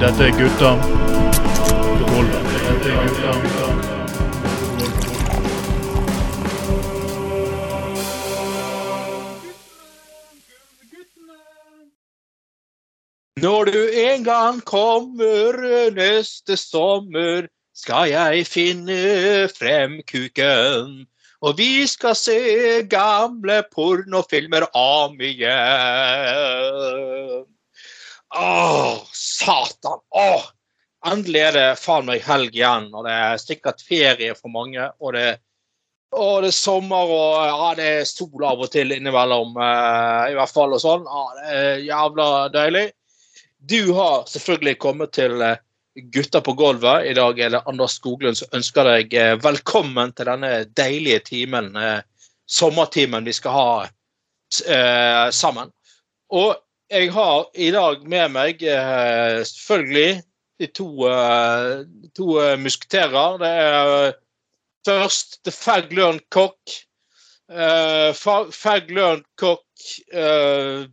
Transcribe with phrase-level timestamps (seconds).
[0.00, 0.70] Dette er gutta.
[13.40, 15.56] Når du en gang kommer
[15.96, 21.06] neste sommer, skal jeg finne frem kuken.
[21.40, 22.38] Og vi skal se
[22.90, 25.56] gamle pornofilmer om igjen.
[28.36, 30.02] Åh, satan!
[30.12, 30.28] Å!
[31.06, 34.90] Endelig er det faen meg helg igjen, og det er sikkert ferie for mange.
[35.00, 35.38] Og det,
[36.16, 40.36] og det er sommer, og ja, det er sol av og til innimellom, eh, i
[40.36, 40.74] hvert fall.
[40.76, 41.06] og sånn.
[41.06, 42.86] Ja, det er jævla deilig.
[43.66, 45.62] Du har selvfølgelig kommet til eh,
[46.12, 47.06] Gutta på gulvet.
[47.08, 51.72] I dag er det Anders Skoglund som ønsker deg eh, velkommen til denne deilige timen,
[51.80, 52.02] eh,
[52.46, 53.70] sommertimen vi skal ha
[55.34, 55.72] sammen.
[56.30, 56.52] Og
[56.90, 60.22] jeg har i dag med meg eh, selvfølgelig
[60.60, 61.84] de to, eh,
[62.16, 63.38] to eh, musketerer.
[63.42, 64.12] Det er eh,
[64.86, 66.58] først The Fag Learn Cock.
[67.46, 68.10] Uh,
[68.50, 69.62] Fag Learn Cock
[70.10, 70.86] eh,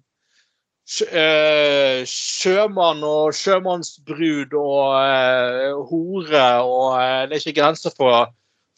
[1.09, 8.33] eh, sjømann og sjømannsbrud og eh, hore og eh, Det er ikke grenser for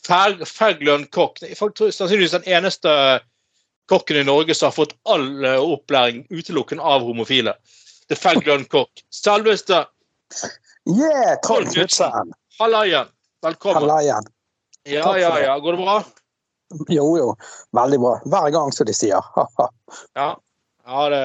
[0.06, 0.40] Fag-.
[0.40, 3.20] Det er sannsynligvis den eneste
[3.90, 7.56] kokken i Norge som har fått all eh, opplæring utelukkende av homofile.
[8.10, 9.04] Det er Faglønn kokk.
[9.14, 9.86] Selveste
[10.86, 12.34] Yeah, Trond Knutsen!
[12.60, 13.08] Halla igjen.
[13.42, 13.82] Velkommen.
[13.82, 14.28] Halla igjen.
[14.84, 15.60] Ja, ja, ja.
[15.60, 16.04] Går det bra?
[16.88, 17.36] Jo, jo.
[17.74, 18.20] Veldig bra.
[18.26, 19.22] Hver gang, som de sier.
[20.14, 20.30] Ja,
[20.86, 21.22] ja det,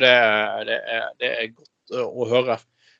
[0.00, 0.12] det,
[0.68, 2.56] det, er, det er godt uh, å høre.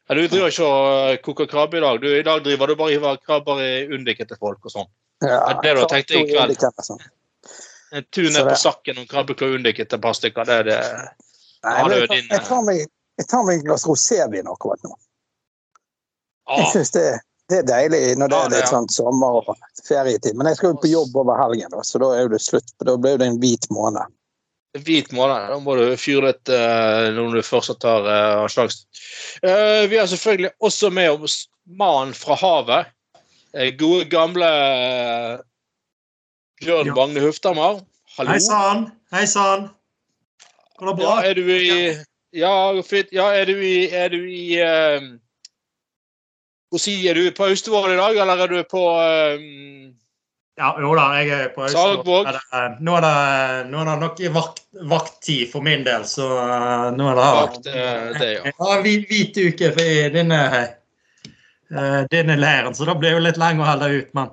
[0.09, 2.01] Ja, du driver ikke og koker krabbe i dag.
[2.03, 4.89] Du, I dag driver du bare hiver krabber i undiket til folk og sånn.
[5.23, 6.69] Ja, det Er det du har tenkt i kveld?
[7.93, 10.79] Tur ned på sakken og krabbeklo etter et par stykker, det er det.
[11.63, 12.87] Nei, jeg, tar- jeg, tar meg,
[13.21, 14.95] jeg tar meg et glass rosévin akkurat nå.
[16.57, 17.05] Jeg syns det,
[17.53, 19.53] det er deilig når det ah, er litt sånn sommer og
[19.85, 20.35] ferietid.
[20.39, 22.73] Men jeg skal jo på jobb over helgen, da, så da er det slutt.
[22.83, 24.17] Da blir det en hvit måned.
[24.81, 25.53] hvit måned.
[25.53, 28.83] Da må du fyre litt uh, når du fortsatt har uh, slags
[29.45, 32.91] uh, vi har selvfølgelig også med oss mannen fra havet.
[33.53, 35.41] Eh, gode, gamle eh,
[36.63, 36.95] Bjørn Ja.
[36.95, 37.81] Magne Huftammer.
[38.17, 38.31] Hallo.
[38.31, 38.91] Hei sann!
[39.13, 39.71] Hei sann!
[40.79, 41.15] Går det bra?
[41.23, 41.97] Ja, er du i
[42.33, 42.55] Ja,
[42.87, 43.09] fint.
[43.13, 45.09] Ja, er du i Er du i eh,
[46.71, 49.47] Hvor si, er du på Austevoll i dag, eller er du på eh,
[50.61, 52.29] Ja, jo da, jeg er på Sagvåg.
[52.29, 56.29] Er Nå er det, nå er det nok i vakt, vakttid for min del, så
[56.45, 58.45] eh, nå er det Vakt, eh, det, ja.
[58.51, 60.43] Jeg har en hvit uke i denne,
[61.73, 64.33] eh, denne leiren, så da blir det jo litt lenger å holde ut, men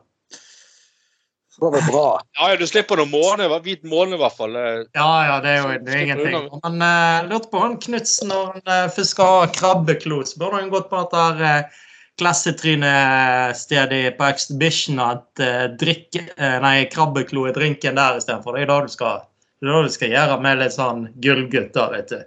[1.60, 2.08] går vel bra.
[2.40, 4.56] Ja, ja, du slipper noen måneder, Hvit måned, i hvert fall.
[4.56, 6.50] Eh, Ja, ja, det er jo det er ingenting.
[6.64, 10.62] Men uh, lurte på han Knutsen når han uh, først skal ha krabbeklo, så burde
[10.62, 11.86] han gått på dette her uh,
[12.20, 18.58] klassetrynestedet på Exhibition at uh, drikke, uh, nei, krabbeklo er drinken der istedenfor.
[18.58, 19.26] Det er da du skal
[19.60, 22.20] det er da du skal gjøre med litt sånn gullgutter, vet du.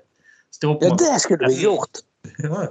[0.53, 2.03] Stå Ja, det skulle du gjort.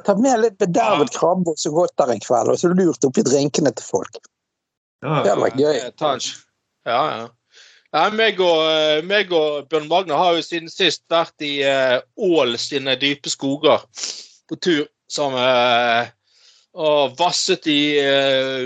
[0.06, 3.26] Ta med litt bedervet krabbe og så godt der en kveld, og så lurt oppi
[3.26, 4.22] drinkene til folk.
[5.02, 5.24] ja.
[5.26, 5.80] Det var gøy.
[6.88, 7.30] Ja, ja.
[7.92, 11.97] Nei, meg, og, eh, meg og Bjørn Magne har jo siden sist vært i eh,
[12.24, 13.84] Ål sine dype skoger
[14.47, 16.14] på tur sammen eh,
[16.72, 18.00] og vasset i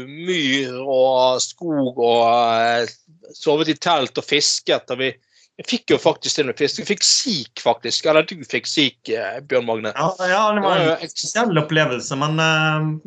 [0.06, 2.92] myr og skog og
[3.34, 4.94] sovet i telt og fisket.
[4.94, 5.10] Og vi
[5.56, 6.84] jeg fikk jo faktisk til med fisk.
[6.84, 8.06] Jeg fikk sik, faktisk.
[8.06, 9.10] Eller du fikk sik,
[9.50, 9.96] Bjørn Magne.
[9.96, 12.38] Ja, ja, det var en eksistensiell opplevelse, men,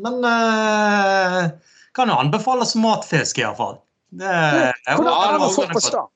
[0.02, 0.18] men
[1.94, 3.78] kan jo anbefales matfisk, iallfall.
[4.10, 6.08] Det Hvordan var det det å få på stang?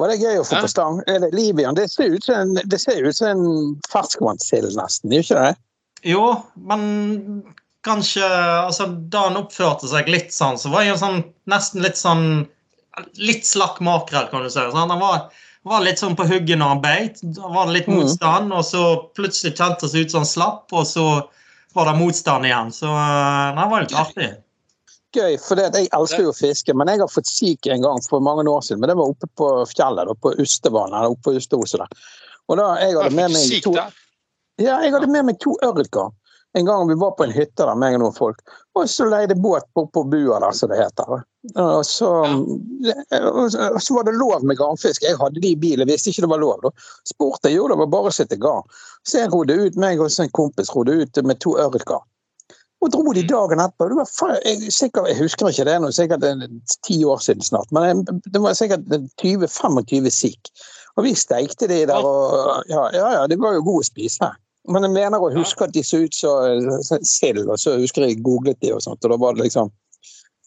[0.00, 1.02] Var det gøy å få på stang?
[1.06, 1.76] Eller det liv i den?
[1.76, 5.12] Det ser ut som en, en ferskvannssild, nesten.
[5.12, 5.52] Gjør ikke det?
[6.08, 6.24] Jo,
[6.56, 6.80] men
[7.86, 12.00] kanskje altså, Da han oppførte seg litt sånn, så var jeg jo sånn, nesten litt
[12.00, 12.26] sånn
[13.16, 14.60] Litt slakk makrell, kan du si.
[14.60, 15.30] Sånn, han var,
[15.64, 17.22] var litt sånn på hugget når han beit.
[17.36, 18.02] Da var det litt Mhm.
[18.02, 18.82] motstand, og så
[19.16, 21.06] plutselig kjentes det ut som han slapp, og så
[21.72, 22.68] var det motstand igjen.
[22.68, 24.28] Så eh, det var litt artig.
[25.12, 28.00] Gøy, for det, jeg elsker jo å fiske, men jeg har fått sik en gang
[28.08, 28.80] for mange år siden.
[28.80, 31.88] Men det var oppe på fjellet, da, på Ustevann, eller oppe på Usteoset der.
[32.48, 33.74] Og da jeg hadde med meg to,
[34.62, 36.14] ja, jeg hadde med meg to ørretgarn.
[36.54, 38.40] En gang vi var på en hytte der, og noen folk.
[38.76, 41.22] Og så leide båt på, på bua der, som det heter.
[41.56, 45.02] Og så, og så- var det lov med garnfisk.
[45.02, 46.60] Jeg hadde de i bilen, visste ikke det var lov.
[46.62, 46.70] da.
[47.08, 48.64] Spurte jeg, jo det var bare å sette garn.
[49.04, 52.04] Så jeg rodde ut, meg og en kompis rodde ut med to ørretgarn.
[52.82, 53.88] Og dro de dagen etterpå.
[53.92, 56.24] Det var faen, jeg, sikkert, jeg husker ikke det, nå, sikkert
[56.86, 58.88] ti år siden snart, men det var sikkert
[59.22, 60.50] 20-25 sikk.
[60.98, 64.32] Og vi steikte de der, og ja, ja, ja, det var jo god å spise.
[64.70, 68.20] Men jeg mener å huske at de så ut som sild, og så husker jeg
[68.22, 69.70] googlet de og sånt, og da var det liksom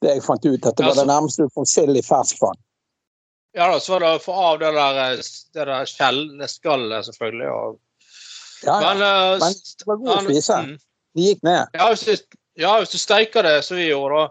[0.03, 2.59] det jeg fant ut, at det var det nærmeste du kom sild i ferskvann.
[3.55, 6.21] Ja da, så var det å få av det der, eh, det der skjell,
[6.51, 7.51] skallet, selvfølgelig.
[7.51, 7.79] Og,
[8.65, 8.93] Ja, ja.
[8.93, 10.57] men, eh, Men det var god å spise.
[10.65, 10.77] mm.
[11.15, 11.63] De gikk ned.
[11.73, 12.11] Ja, hvis du,
[12.59, 14.29] ja, hvis du steiker det som vi gjorde, da.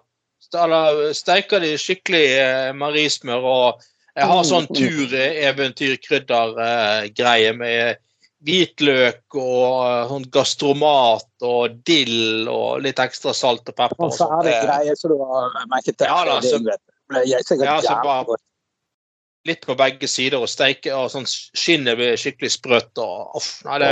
[0.65, 0.87] Eller
[1.17, 3.69] steiker de skikkelig eh, marismør og
[4.15, 7.97] jeg har sånn tureventyrkryddergreie med
[8.45, 14.05] hvitløk og eh, sånn gastromat og dill og litt ekstra salt og pepper.
[14.05, 16.07] Og så er Det- greie som du har merket til.
[16.07, 16.59] Ja da, så-.
[16.63, 16.79] Det
[17.09, 18.39] ble sikkert Ja, så bare-.
[19.45, 22.97] Litt på begge sider og steike og sånn skinnet blir skikkelig sprøtt.
[22.97, 23.91] og off, nei, det,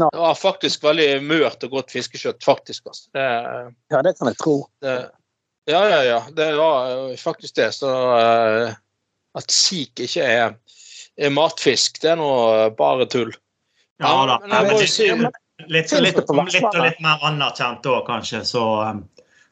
[0.00, 2.88] det var faktisk veldig mørt og godt fiskekjøtt, faktisk.
[2.90, 3.06] Altså.
[3.14, 3.26] Det,
[3.94, 4.56] Ja, det kan jeg tro.
[4.82, 4.96] Det,
[5.70, 6.18] ja, ja, ja.
[6.34, 7.68] Det var faktisk det.
[7.78, 8.74] Så uh,
[9.38, 10.58] at sik ikke er,
[11.20, 12.30] er matfisk, det er nå
[12.78, 13.30] bare tull.
[14.02, 14.40] Ja da.
[14.42, 18.62] men men jo si litt, litt, litt, litt, og litt mer anerkjent da, kanskje, så,
[18.90, 19.02] um,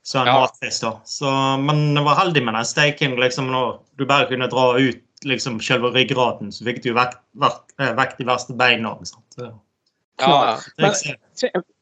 [0.03, 0.39] så en Ja.
[0.41, 0.81] matfisk.
[0.83, 0.95] da.
[1.05, 1.31] Så,
[1.63, 3.15] men jeg var heldig med den steiken.
[3.21, 7.75] liksom, Når du bare kunne dra ut liksom, selve ryggraden, så fikk du vekk, vekt,
[7.81, 8.97] eh, de verste beina.
[9.05, 9.53] Så,
[10.21, 10.59] Ja,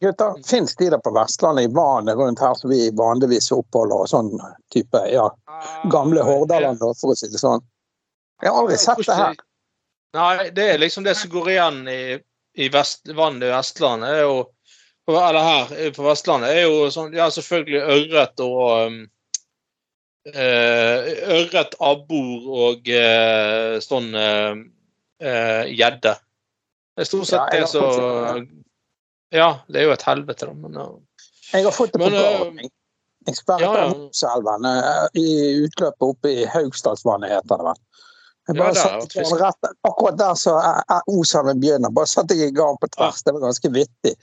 [0.00, 4.10] Gutter, Fins de der på Vestlandet i vannet rundt her som vi vanligvis oppholder og
[4.10, 4.34] sånn
[4.74, 5.30] type ja,
[5.88, 7.64] gamle Hordaland, for å si det sånn?
[8.44, 9.38] Jeg har aldri sett det her.
[10.16, 12.02] Nei, det er liksom det som går igjen i,
[12.60, 14.10] i vest, vannet i Vestlandet.
[14.10, 14.44] er jo
[15.06, 19.12] eller her på Vestlandet er jo sånn Ja, selvfølgelig ørret og um, eh,
[20.34, 24.54] Ørret, abbor og eh, sånn eh,
[25.22, 26.16] eh, gjedde.
[26.96, 28.48] det er stort sett det faktisk-
[29.32, 30.88] Ja, det er jo et helvete, da, men ja.
[31.52, 32.58] Jeg har fått det på gården.
[32.58, 32.68] eh.
[33.26, 34.54] Jeg sperret ja, ja.
[34.70, 35.26] eh, i
[35.66, 37.80] utløpet oppe i Haugsdalsvannet, heter det vel.
[38.46, 41.90] Jeg Ja, bare der er satte det rett, akkurat der så eh, eh, Oselven begynner.
[41.90, 43.22] Bare satte jeg i gang på tvers.
[43.26, 44.14] Det var ganske vittig.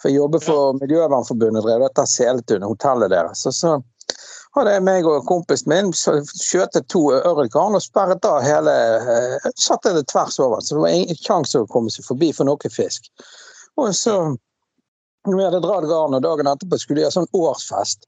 [0.00, 3.40] For jeg jobber for Miljøvernforbundet, drev dette Seletun, hotellet deres.
[3.40, 3.82] Så, så
[4.56, 10.08] hadde meg og kompisen min skjøtet to ørretgarn og sperret av hele eh, Satte det
[10.10, 13.10] tvers over, så det var ingen sjanse å komme seg forbi for noe fisk.
[13.78, 14.16] Og så
[15.28, 18.06] vi hadde dratt garn, og dagen etterpå skulle gjøre sånn årsfest.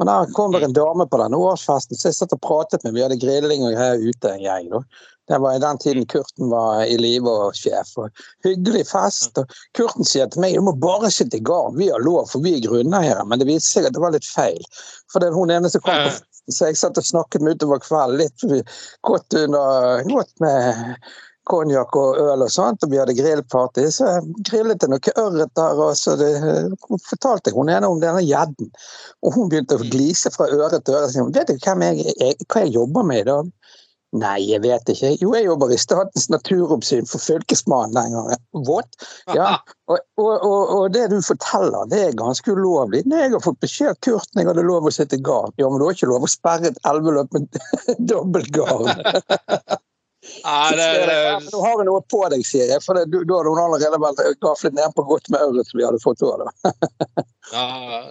[0.00, 2.96] Og der kom det en dame på denne årsfesten, så jeg satt og pratet med
[2.96, 4.70] Vi hadde grilling og greier ute en gjeng.
[4.72, 4.80] da.
[5.28, 7.92] Det var i den tiden Kurten var i live og sjef.
[7.96, 9.38] og Hyggelig fest.
[9.38, 12.44] og Kurten sier til meg du må bare sitte i garn, vi har lov, for
[12.44, 13.24] vi er grunneiere.
[13.28, 14.60] Men det viste seg at det var litt feil.
[15.12, 17.56] For det er hun ene som kom på festen, så jeg satt og snakket med
[17.56, 18.24] utover kvelden.
[18.24, 18.66] Litt
[19.08, 20.98] godt under Godt med
[21.50, 23.86] konjakk og øl og sånt, og vi hadde grillparty.
[23.92, 26.32] Så jeg grillet jeg noe ørret der, og så det,
[27.08, 28.70] fortalte jeg hun ene om denne gjedden.
[29.24, 31.10] Og hun begynte å glise fra øre til øre.
[31.12, 33.52] sa, Vet du hvem jeg, jeg, hva jeg jobber med i dag?
[34.14, 35.08] Nei, jeg vet ikke.
[35.18, 38.42] Jo, jeg jobber i Statens naturoppsyn for Fylkesmannen den gangen.
[38.68, 38.94] What?
[39.34, 39.56] Ja,
[39.90, 43.02] og, og, og, og det du forteller, det er ganske ulovlig.
[43.10, 45.50] Nei, jeg har fått beskjed av Kurten jeg hadde lov å sitte i garn.
[45.58, 47.58] Ja, men du har ikke lov å sperre et elveløp med
[48.12, 49.02] dobbeltgarn.
[50.44, 51.16] Nei, det, det,
[51.52, 52.82] Nå har vi noe på deg, sier jeg.
[52.84, 56.02] For da hadde hun allerede vært gaflet ned på godt med øret som vi hadde
[56.02, 56.74] fått av det.
[57.54, 57.66] ja,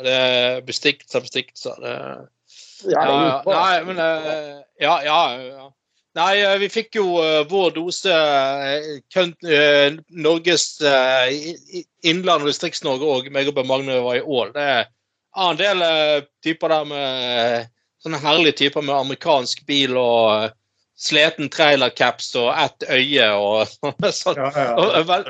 [0.05, 1.95] det er bestikt som bestikt, Ja, det
[2.93, 3.05] Ja,
[3.45, 3.59] bra.
[3.59, 5.19] Nei, men eh, Ja, ja.
[5.41, 5.69] ja.
[6.13, 8.17] Nei, eh, vi fikk jo eh, vår dose
[10.13, 10.67] Norges
[12.05, 14.53] Innland og Distrikts-Norge òg, meg og Magne var i Ål.
[14.53, 14.89] Det er
[15.47, 15.87] en del
[16.45, 17.71] typer der med
[18.03, 20.51] Sånne herlige typer med amerikansk bil og
[20.99, 23.67] sleten trailercaps og ett øye og
[24.21, 24.37] sånn.
[24.37, 24.75] Ja, ja.
[24.77, 25.25] Og, vel,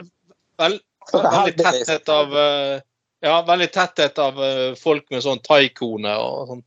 [0.61, 0.79] vel,
[1.13, 2.81] veldig tetthet av eh,
[3.23, 6.63] Ja, veldig tetthet av eh, folk med sånn taikone og sånn.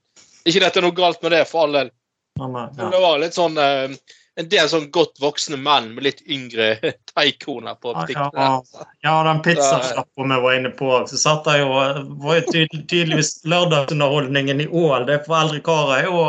[0.47, 1.91] Ikke dette er noe galt med det, for all del.
[2.39, 2.69] Ja.
[2.77, 3.93] det var litt sånn eh,
[4.37, 6.75] En del sånn godt voksne menn med litt yngre
[7.15, 8.49] taikoner på Ja, butikkene.
[8.49, 8.87] ja.
[9.07, 14.61] Ja, den pizzasjappa vi var inne på, så satt jeg jo var jo tydeligvis lørdagsunderholdningen
[14.61, 15.07] i Ål.
[15.09, 16.27] Det er for eldre karer er å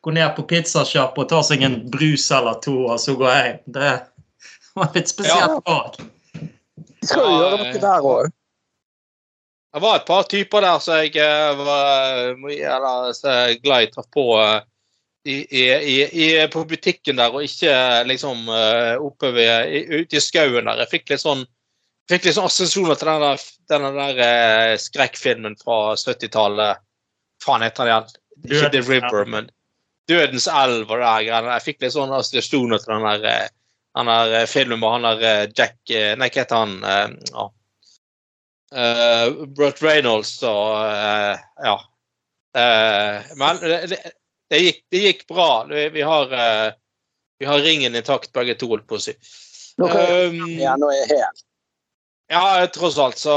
[0.00, 3.60] gå ned på pizzasjappa og ta seg en brus eller to, og så gå hjem.
[3.66, 3.92] Det
[4.78, 6.00] var litt spesielt dag.
[6.38, 8.34] Vi skal jo gjøre noe der òg.
[9.74, 13.84] Det var et par typer der som jeg eh, var mye eller, så jeg glad
[13.84, 14.62] i traff på eh,
[15.28, 17.74] i, i, i, på butikken der, og ikke
[18.08, 20.80] liksom eh, oppe ved, ute i skauen der.
[20.84, 21.44] Jeg fikk litt sånn
[22.08, 26.80] fikk litt sånn assosiasjoner til den der, den der eh, skrekkfilmen fra 70-tallet.
[27.44, 28.16] Faen heter den igjen?
[28.48, 29.50] Ikke The River, men
[30.08, 31.54] Dødens elv og det der greiene.
[31.58, 33.52] Jeg fikk litt sånn assosiasjoner til den der, eh,
[33.98, 36.74] den der eh, filmen med han der eh, Jack eh, Nei, hva heter han?
[37.36, 37.48] Uh.
[38.68, 41.76] Uh, Brett Reynolds og uh, ja.
[42.58, 43.96] Eh, men det,
[44.50, 45.66] det, gikk, det gikk bra.
[45.70, 46.72] Vi, vi, har, eh,
[47.38, 49.14] vi har ringen intakt begge to, holdt på å si.
[49.78, 51.44] Nå Um, ja, nå er jeg helt.
[52.32, 53.34] Ja, tross alt, så,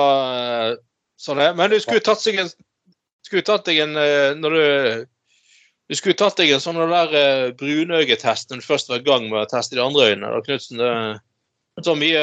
[1.19, 1.51] så det.
[1.55, 2.49] Men du skulle tatt en
[3.27, 4.63] skulle tatt deg en eh, når du
[5.91, 9.25] du skulle tatt deg en sånn der uh, brunøyetest når du først var i gang
[9.27, 10.29] med å teste de andre øynene.
[10.31, 10.79] da, Knutsen.
[10.79, 12.21] Det, så mye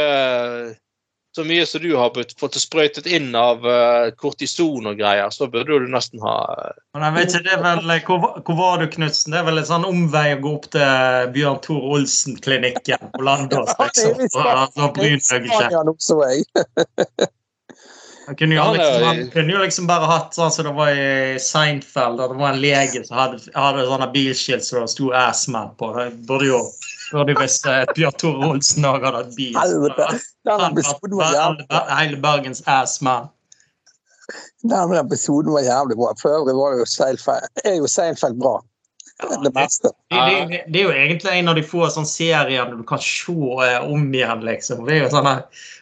[1.37, 5.77] så mye som du har fått sprøytet inn av uh, kortison og greier, så burde
[5.85, 6.35] du nesten ha
[6.97, 9.37] Men jeg vet ikke, det er vel, hvor, hvor var du, Knutsen?
[9.37, 13.71] Det er vel en sånn omvei å gå opp til Bjørn Tor Olsen-klinikken på Landås,
[13.85, 14.25] liksom.
[14.33, 15.77] Så brunøyekjeft.
[18.29, 21.39] Han kunne, jo, liksom, han kunne jo liksom bare hatt sånn som det var i
[21.41, 25.71] Seinfeld, at det var en lege som hadde, hadde sånne bilskilt som det sto 'Assman'
[25.81, 25.89] på.
[25.97, 26.59] Det burde jo
[27.13, 27.65] burde visst
[27.97, 29.57] Bjørn Tore Olsen òg hadde hatt bil.
[31.89, 33.33] Hele Bergens Assman.
[34.69, 36.13] Den episoden var jævlig bra.
[36.21, 38.59] For øvrig var det jo Seinfeld, er jo Seinfeld bra.
[39.19, 39.51] Det.
[39.51, 39.51] Det,
[40.11, 43.33] det, det, er jo egentlig en av de få sånne serier du kan se
[43.83, 44.85] om igjen, liksom.
[44.87, 45.25] Det er jo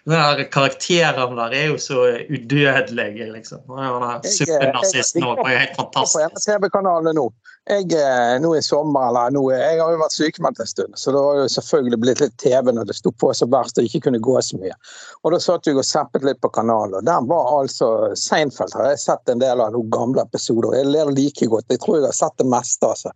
[0.06, 3.64] sånne Karakterene der er jo så udødelige, liksom.
[3.66, 6.36] Suppenazisten òg Det jo helt fantastisk.
[6.36, 7.26] På TV-kanalene nå.
[7.66, 11.10] Jeg, eh, nå i sommer, eller nå, jeg har jo vært sykemeldt en stund, så
[11.10, 14.04] det var jo selvfølgelig blitt litt TV når det sto på så verst og ikke
[14.04, 14.76] kunne gå så mye.
[15.24, 18.92] Og Da satt jeg og zappet litt på kanalen, og der var altså Seinfeld har
[18.92, 20.78] jeg sett en del av noen gamle episoder.
[20.78, 21.66] Jeg ler like godt.
[21.74, 22.86] Jeg tror jeg har sett det meste.
[22.86, 23.10] altså.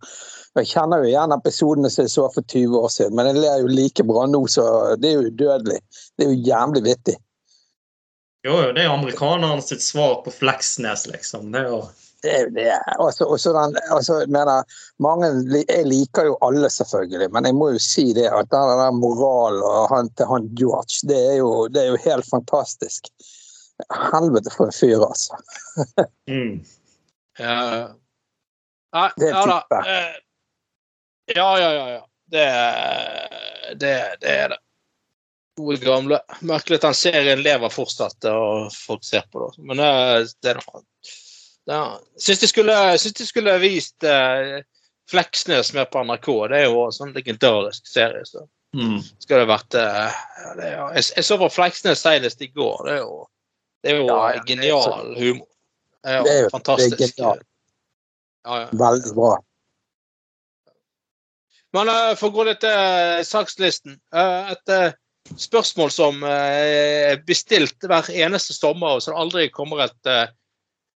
[0.59, 3.61] Jeg kjenner jo igjen episodene som jeg så for 20 år siden, men jeg ler
[3.63, 4.63] jo like bra nå, så
[4.99, 5.79] det er jo udødelig.
[6.17, 7.15] Det er jo jævlig vittig.
[8.43, 11.51] Jo, det er amerikanerne sitt svar på Fleksnes, liksom.
[11.53, 11.81] Det er jo
[12.21, 12.73] det er jo det.
[13.01, 14.65] Også, også den, også, mener,
[15.01, 18.91] mange, jeg liker jo alle, selvfølgelig, men jeg må jo si det at den der
[18.93, 23.09] moralen og han til han George, det er, jo, det er jo helt fantastisk.
[24.11, 25.39] Helvete for en fyr, altså.
[26.29, 26.53] mm.
[27.39, 27.87] Ja,
[28.91, 29.79] Nei, ja da.
[29.79, 30.19] Eh,
[31.35, 31.87] ja, ja, ja.
[31.89, 32.01] ja.
[32.31, 32.45] Det,
[33.79, 34.61] det, det er det.
[35.59, 36.21] Gode gamle.
[36.47, 39.65] Merkelig at den serien lever fortsatt, og folk ser på det.
[39.67, 39.91] Men det,
[40.39, 40.83] det er noe
[41.69, 41.99] ja.
[42.17, 44.61] Syns de skulle, syns de skulle vist uh,
[45.11, 46.27] Fleksnes med på NRK.
[46.49, 48.23] Det er jo en sånn legendarisk serie.
[48.25, 48.47] Så.
[48.77, 48.99] Mm.
[49.19, 50.17] Skal det vært uh,
[50.57, 52.83] det er, jeg, jeg, så på Fleksnes senest i går.
[52.87, 53.21] Det er jo,
[53.83, 55.47] det er jo ja, ja, genial humor.
[56.01, 57.17] Det er jo, det er jo fantastisk.
[57.17, 57.41] Det er
[58.41, 59.35] ja, Veldig bra.
[61.75, 64.73] Men uh, for å gå litt til uh, sakslisten uh, Et
[65.37, 70.09] spørsmål som er bestilt hver eneste sommer, og som aldri kommer et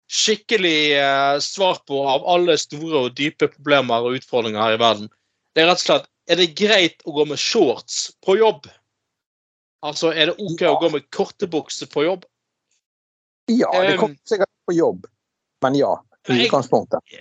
[0.07, 1.01] skikkelig
[1.43, 5.09] svar på av alle store og dype problemer og utfordringer her i verden.
[5.51, 8.69] Det er rett og slett Er det greit å gå med shorts på jobb?
[9.83, 10.71] Altså, er det OK ja.
[10.71, 12.23] å gå med korte bukser på jobb?
[13.51, 15.09] Ja, det kommer sikkert på jobb.
[15.65, 15.95] Men ja,
[16.29, 17.17] i utgangspunktet.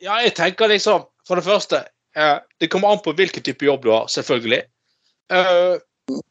[0.00, 1.84] Ja, jeg tenker liksom For det første
[2.16, 4.62] Uh, det kommer an på hvilken type jobb du har, selvfølgelig.
[5.32, 5.76] Uh,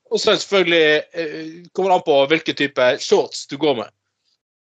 [0.10, 3.92] og så selvfølgelig uh, kommer det an på hvilken type shorts du går med.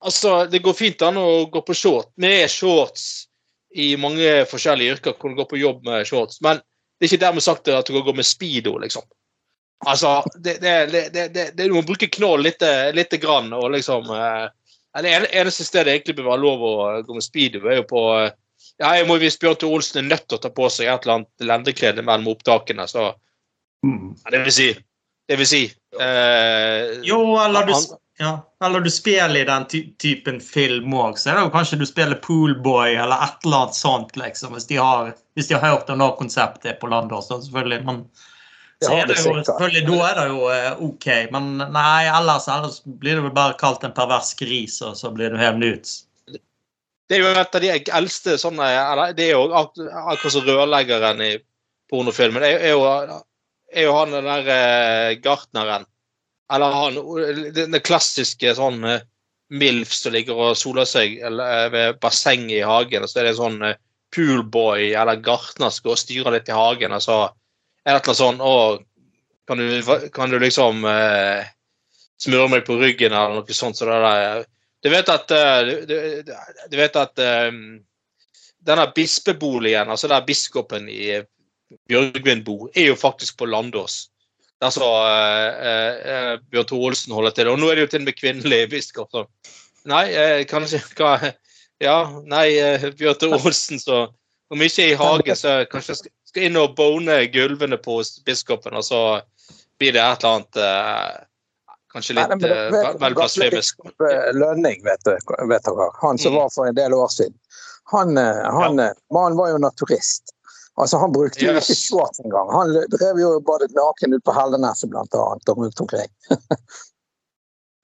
[0.05, 3.29] Altså, Det går fint an å gå på shorts er shorts
[3.75, 5.15] i mange forskjellige yrker.
[5.19, 6.59] hvor du går på jobb med shorts, men
[6.99, 9.03] det er ikke dermed sagt at du kan gå med speedo, liksom.
[9.87, 12.63] Altså, det, det, det, Du må bruke knoll litt,
[12.95, 17.25] litt grann, og liksom Det eneste stedet det egentlig bør være lov å gå med
[17.27, 18.05] speedo, er jo på
[18.83, 21.05] ja, jeg må hvis Bjørn Tore Olsen er nødt til å ta på seg et
[21.05, 23.13] eller annet lendeklede mellom opptakene, så
[23.87, 24.09] mm.
[24.25, 24.71] ja, Det vil si
[25.31, 25.63] Det vil si
[26.01, 27.75] eh, Jo, eller du,
[28.19, 31.81] ja, eller du spiller i den ty typen film òg, så er det jo kanskje
[31.81, 35.67] du spiller Poolboy eller et eller annet sånt, liksom, hvis de har, hvis de har
[35.67, 37.83] hørt om det konseptet på Landås, selvfølgelig.
[37.87, 38.05] Men
[38.85, 41.07] så er det jo, selvfølgelig, da er det jo eh, OK.
[41.35, 45.33] Men nei, ellers, ellers blir det vel bare kalt en pervers gris, og så blir
[45.35, 45.95] du hevnet ut.
[47.09, 48.67] Det er jo et av de eldste sånne
[49.17, 51.33] Det er jo akkurat som rørleggeren i
[51.93, 52.43] pornofilmen.
[52.43, 52.85] Det er, jo,
[53.73, 55.85] er jo han den der eh, gartneren.
[56.53, 56.97] Eller han
[57.57, 59.05] den klassiske sånn eh,
[59.53, 63.05] MILF som ligger og soler seg eh, ved bassenget i hagen.
[63.09, 63.75] Så er det en sånn
[64.15, 66.95] poolboy eller gartner som går og styrer litt i hagen.
[66.97, 67.21] og så
[67.85, 68.55] er det et eller annet sånn Å,
[69.45, 71.45] kan du, kan du liksom eh,
[72.23, 73.77] smøre meg på ryggen, eller noe sånt?
[73.77, 74.47] Så det der,
[74.85, 76.33] du vet at, eh, du,
[76.71, 77.61] du vet at um,
[78.65, 81.23] denne bispeboligen, altså der biskopen i
[81.89, 84.11] Bjørgvin bor, er jo faktisk på Landås.
[84.61, 87.51] Der så uh, uh, Bjørn Tore Olsen holder til.
[87.53, 89.09] Og nå er det jo til og med kvinnelig biskop.
[89.13, 89.25] Så.
[89.89, 91.17] Nei, uh, kanskje hva,
[91.83, 91.99] Ja,
[92.29, 94.07] nei, uh, Bjørn Tore Olsen, så
[94.53, 98.85] om ikke i hagen, så kanskje jeg skal inn og bone gulvene på biskopen, og
[98.85, 99.01] så
[99.81, 101.25] blir det et eller annet
[101.95, 103.83] Kanskje litt Nei, uh, vel blasfemisk.
[104.35, 105.13] Lønning, vet du,
[105.47, 105.89] vet dere.
[106.03, 106.39] Han som mm.
[106.41, 107.37] var for en del år siden.
[107.93, 108.85] Han, eh, han, ja.
[108.85, 110.35] Eh, han var jo naturist.
[110.75, 111.69] Altså, Han brukte jo yes.
[111.71, 112.51] ikke shorts engang.
[112.51, 116.11] Han drev jo badet naken ute på Helleneset blant annet, og rundt omkring.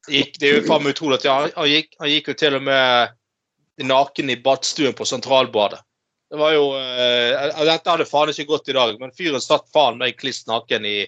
[0.09, 2.37] Det gikk, det er jo faen meg utrolig at han, han, gikk, han gikk jo
[2.41, 5.79] til og med naken i badstuen på Sentralbadet.
[6.31, 9.99] Det var jo uh, Dette hadde faen ikke gått i dag, men fyren satt faen
[9.99, 10.99] meg kliss naken i,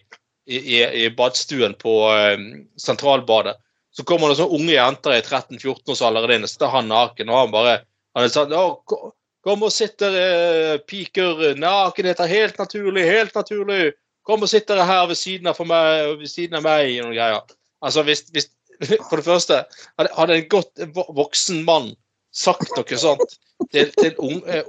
[0.46, 2.38] i, i, badstuen på eh,
[2.80, 3.56] Sentralbadet.
[3.92, 7.52] Så kommer det sånne unge jenter i 13-14-årsalderen inn, og sitter han naken, og han
[7.52, 7.74] bare
[8.16, 11.56] han er sånn, «Å, Kom og sitt der, eh, piker.
[11.58, 13.92] Nakenhet er helt naturlig, helt naturlig.
[14.22, 16.92] Kom og sitt dere her ved siden av, meg, ved siden av meg.
[17.00, 17.56] Og noen greier.
[17.82, 18.46] Altså, hvis, hvis,
[19.08, 19.58] for det første,
[19.98, 21.90] hadde en godt voksen mann
[22.32, 23.34] sagt noe sånt
[23.72, 24.64] til, til ung, eh,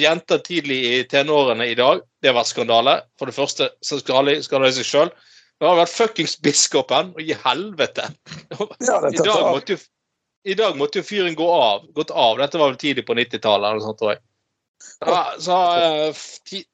[0.00, 2.96] jenter tidlig i tenårene i dag, det har vært skandale.
[3.18, 5.10] For det første så skal alle skal seg sjøl.
[5.56, 8.10] Det har vært fuckings biskopen, og i helvete!
[8.52, 9.82] Ja, I dag måtte jo,
[10.46, 11.86] i dag måtte jo fyren gå av.
[11.96, 12.36] Gått av.
[12.38, 14.22] Dette var vel tidlig på 90-tallet, eller noe sånt, tror jeg.
[15.08, 16.64] Ja, så eh, f-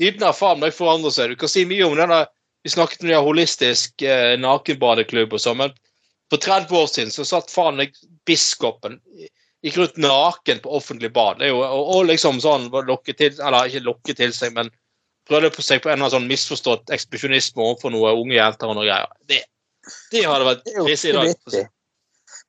[0.00, 1.34] Tidene har faen meg forandret seg.
[1.34, 2.22] Du kan si mye om denne
[2.64, 5.76] Vi snakket om det holistisk eh, nakenbadeklubb og sånn, men
[6.32, 7.94] for 30 år siden så satt faen meg
[8.28, 8.98] biskopen
[9.64, 11.40] Gikk rundt naken på offentlig bad.
[11.42, 14.70] Det jo, og, og liksom sånn lokke til Eller ikke lokke til seg, men
[15.28, 18.78] prøvde på seg på en eller annen sånn misforstått ekspedisjonisme overfor noen unge jenter og
[18.78, 19.10] noe greier.
[19.28, 19.42] Det,
[20.14, 21.68] det hadde vært krise i dag.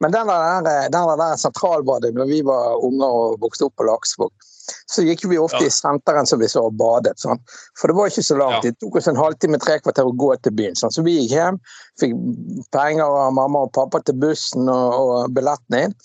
[0.02, 4.32] Men den der, den der sentralbadet når vi var unger og vokste opp på Laksvåg,
[4.90, 5.68] så gikk vi ofte Ja.
[5.68, 7.20] i senteren som vi så og badet.
[7.22, 7.42] Sånn.
[7.78, 8.64] For det var ikke så langt.
[8.64, 8.72] Ja.
[8.72, 10.78] Det tok oss en halvtime, tre kvarter å gå til byen.
[10.80, 10.94] Sånn.
[10.94, 11.60] Så vi gikk hjem,
[12.02, 12.16] fikk
[12.74, 15.96] penger av mamma og pappa til bussen og, og billetten inn.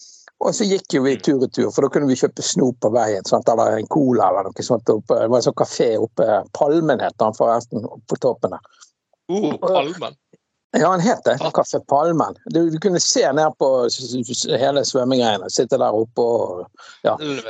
[0.45, 2.91] Og så gikk jo vi tur i tur, for da kunne vi kjøpe snop på
[2.93, 3.25] veien.
[3.29, 3.49] Sant?
[3.49, 4.91] Eller en cola eller noe sånt.
[4.93, 5.23] Oppe.
[5.23, 8.85] Det var en sånn kafé oppe Palmen het den forresten, på toppen der.
[9.33, 10.19] Uh, Palmen.
[10.77, 11.39] Ja, han het det.
[11.55, 12.37] Kaffe Palmen.
[12.45, 13.69] Du, du kunne se ned på
[14.61, 15.49] hele svømmegreiene.
[15.51, 16.67] Sitte der oppe og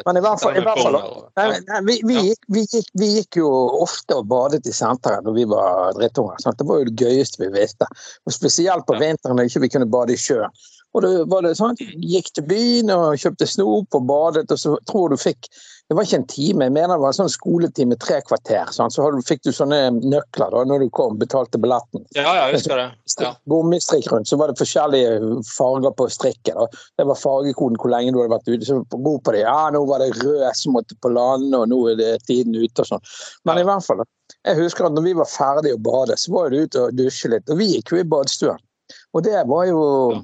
[0.07, 1.59] Men i hvert fall, i hvert fall nei, Ja.
[1.73, 3.50] nei, vi, vi, gikk, vi, gikk, vi gikk jo
[3.82, 6.39] ofte og badet i senteret når vi var drittunger.
[6.47, 7.89] Det var jo det gøyeste vi visste.
[8.26, 10.54] Og spesielt på vinteren når vi ikke kunne bade i sjøen.
[10.97, 14.47] Og det var det sånn at jeg gikk til byen og kjøpte snop og badet,
[14.54, 15.49] og så tror du fikk
[15.87, 18.73] Det var ikke en time, jeg mener det var en sånn skoletime, tre kvarter.
[18.75, 18.91] Sånn.
[18.91, 22.80] Så fikk du sånne nøkler da når du kom, betalte billetten Ja, ja, jeg husker
[22.80, 22.87] det.
[23.23, 23.30] Ja.
[23.47, 26.59] gummistrikk rundt, så var det forskjellige farger på strikken.
[26.59, 28.67] Og det var fargekoden hvor lenge du hadde vært ute.
[28.67, 29.45] Så ro på det.
[29.45, 32.82] Ja, nå var det rød som måtte på land, og nå er det tiden ute
[32.82, 33.06] og sånn.
[33.47, 33.63] Men Ja.
[33.63, 34.02] i hvert fall,
[34.43, 37.30] jeg husker at når vi var ferdige å bade, så var det ute og dusje
[37.30, 37.47] litt.
[37.49, 38.59] Og vi gikk jo i badstuen.
[39.15, 40.23] Og det var jo Ja.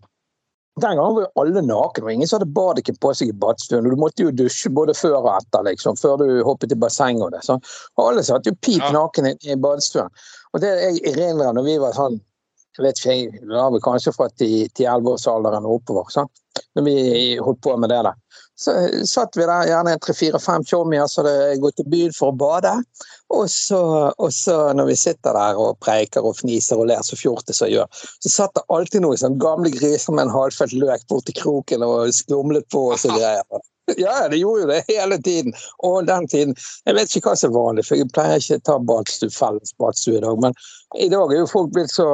[0.80, 3.84] Den gangen var jo alle nakne, og ingen som hadde badeken på seg i badstuen.
[3.84, 7.26] Og du måtte jo dusje både før og etter, liksom, før du hoppet i bassenget
[7.26, 7.42] og det.
[7.44, 7.58] Så
[7.98, 10.08] og alle satt jo pip naken i, badstuen.
[10.52, 12.20] Og det jeg erindrer når vi var sånn
[12.78, 16.06] jeg vet ikke, jeg var vel kanskje fra 10-11-årsalderen og oppover.
[16.08, 16.40] Sant?
[16.72, 16.94] Når vi
[17.36, 18.16] holdt på med det der.
[18.56, 18.72] Så
[19.08, 22.72] satt vi der, gjerne tre-fire-fem tjommier som hadde gått til byen for å bade.
[23.32, 23.80] Og så,
[24.12, 28.02] og så når vi sitter der og preiker og fniser og ler så fjortiser gjør,
[28.20, 32.12] så satt det alltid noen sånn gamle griser med en halvfelt løk borti kroken og
[32.12, 33.64] skumlet på og så greier.
[33.96, 35.52] Ja, det gjorde jo det hele tiden.
[35.78, 38.64] Og den tiden Jeg vet ikke hva som er vanlig, for jeg pleier ikke å
[38.68, 40.38] ta badstue, felles badstue i dag.
[40.44, 40.54] Men
[41.02, 42.06] i dag er jo folk blitt så,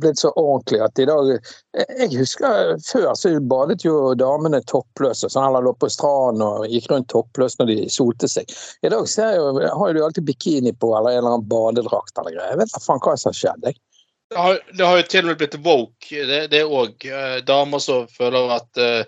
[0.00, 5.50] blitt så ordentlige at i dag Jeg husker før så badet jo damene toppløse, sånn,
[5.50, 8.48] eller lå på stranden og gikk rundt toppløse når de solte seg.
[8.82, 12.16] I dag ser jeg har jo de alltid bikini på eller en eller annen badedrakt
[12.16, 12.54] eller greier.
[12.54, 13.68] Jeg vet da faen hva som har skjedd.
[13.68, 13.80] Jeg.
[14.28, 16.24] Det har, det har jo til og med blitt woke.
[16.52, 17.06] Det, òg
[17.48, 19.06] damer som føler at eh,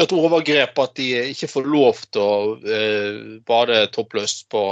[0.00, 4.62] et overgrep at de ikke får lov til å eh, bade toppløst på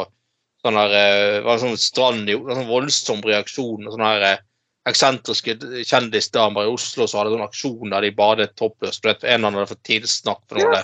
[0.65, 3.89] sånn her eh, var det sånn strand sånn voldsom reaksjon.
[3.91, 4.47] Sånne her eh,
[4.89, 9.05] eksentriske kjendisdamer i Oslo som hadde sånn aksjon der de badet toppløst.
[9.05, 10.83] En av dem hadde fått tilsnakk for noe.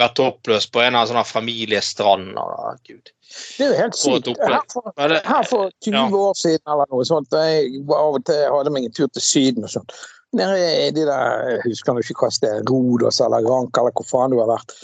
[0.00, 2.32] Vært toppløs på en av sånne sånn her familiestrand.
[2.40, 3.12] Og, Gud.
[3.56, 4.30] Det er jo helt sykt.
[4.42, 6.04] Her for, her for 20 ja.
[6.18, 9.68] år siden eller noe sånt, jeg av og til hadde meg en tur til Syden
[9.68, 9.94] og sånn.
[10.34, 14.34] Nede i de der, jeg husker ikke hva er, Rodos eller Rank eller hvor faen
[14.34, 14.74] du har vært.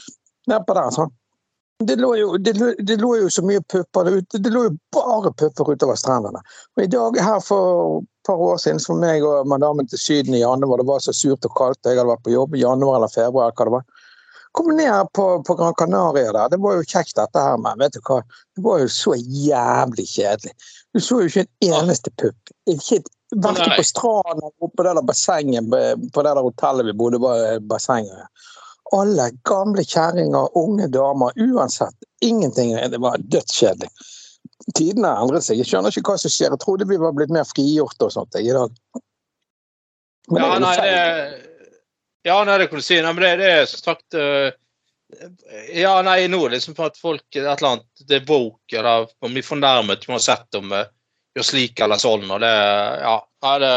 [0.51, 1.11] Nedpå der, sånn.
[1.81, 4.39] Det lå, jo, det, lå, det lå jo så mye pupper ute.
[4.39, 6.43] Det lå jo bare pupper utover strendene.
[6.77, 10.37] Og i dag her for et par år siden for meg og madammen til Syden
[10.37, 12.99] i januar, det var så surt og kaldt, jeg hadde vært på jobb i januar
[12.99, 14.05] eller februar, hva det var.
[14.53, 16.49] Kom ned på, på Gran Canaria der.
[16.51, 18.19] Det var jo kjekt dette her, men vet du hva?
[18.57, 20.55] Det var jo så jævlig kjedelig.
[20.95, 22.55] Du så jo ikke en eneste pupp.
[22.71, 25.67] Ikke et, Verken på stranden eller på det der bassenget
[26.11, 28.49] på det der hotellet vi bodde var eh, bassenget.
[28.97, 31.95] Alle gamle kjerringer, unge damer, uansett.
[32.27, 32.75] Ingenting.
[32.75, 33.91] Det var dødskjedelig.
[34.75, 35.61] Tidene har endret seg.
[35.61, 36.51] Jeg skjønner ikke hva som skjer.
[36.51, 38.75] Jeg trodde vi var blitt mer frigjorte og sånt i dag.
[40.35, 41.50] Men Ja, det er jo feil.
[42.23, 42.99] Ja, nei, det kan du si.
[43.01, 44.51] Nei, men det, det er som sagt uh,
[45.75, 49.35] Ja, nei, nå liksom for at folk et eller annet Det er woke, eller man
[49.35, 50.85] blir fornærmet uansett om uh,
[51.37, 52.55] gjør slik eller sånn, og det
[53.05, 53.19] Ja.
[53.45, 53.75] Nei, det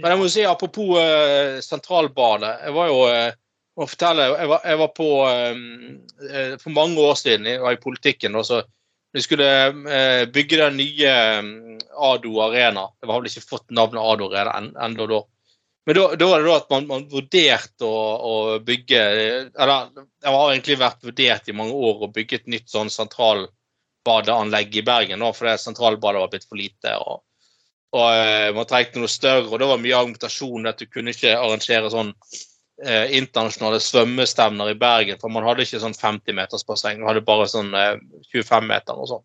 [0.00, 2.54] Men jeg må si apropos uh, sentralbane.
[2.64, 3.34] Jeg var jo uh,
[3.78, 7.82] må fortelle, jeg var, jeg var på uh, For mange år siden jeg var i
[7.82, 8.34] politikken.
[8.34, 8.64] og så
[9.14, 9.46] vi skulle
[10.34, 11.10] bygge den nye
[11.94, 12.88] Ado Arena.
[12.98, 15.20] Det var vel ikke fått navnet Ado Arena ennå da.
[15.86, 19.00] Men da, var det da at man, man vurderte å, å, bygge
[19.52, 24.80] Eller det har egentlig vært vurdert i mange år å bygge et nytt sånn sentralbadeanlegg
[24.80, 26.96] i Bergen, da, fordi sentralbadet var blitt for lite.
[26.96, 27.20] og
[27.94, 31.36] og eh, man trengte noe større, og det var mye argumentasjon at du kunne ikke
[31.36, 32.10] arrangere sånn
[32.82, 37.70] eh, internasjonale svømmestevner i Bergen, for man hadde ikke sånn 50-metersbasseng, man hadde bare sånn
[37.78, 38.00] eh,
[38.32, 39.24] 25 meter og sånn.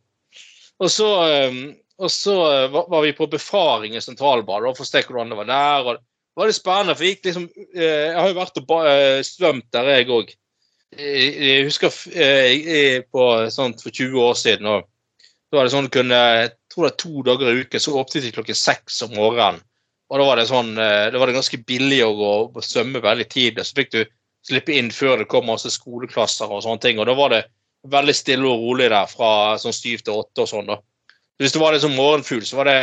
[0.86, 1.58] Og så, eh,
[2.00, 2.36] og så
[2.76, 5.90] var, var vi på befaring i sentralbadet og for å se hvordan det var der.
[5.96, 6.06] og
[6.40, 9.92] var det spennende, for jeg, gikk liksom, eh, jeg har jo vært og svømt der,
[9.98, 10.32] jeg òg.
[11.00, 11.94] Jeg husker
[13.14, 14.66] på sånt for 20 år siden.
[14.72, 14.88] og
[15.50, 18.26] da var det sånn kunne, jeg tror det er to dager i uken, så åpnet
[18.26, 19.64] de klokken seks om morgenen.
[20.10, 23.02] Og da var det sånn, eh, da var det ganske billig å gå og svømme
[23.02, 23.66] veldig tidlig.
[23.66, 24.00] Så fikk du
[24.46, 27.02] slippe inn før det kom masse skoleklasser og sånne ting.
[27.02, 27.44] Og da var det
[27.90, 30.70] veldig stille og rolig der fra sånn syv til åtte og sånn.
[30.70, 30.80] da.
[31.42, 32.80] Hvis du var liksom morgenfugl, så var det,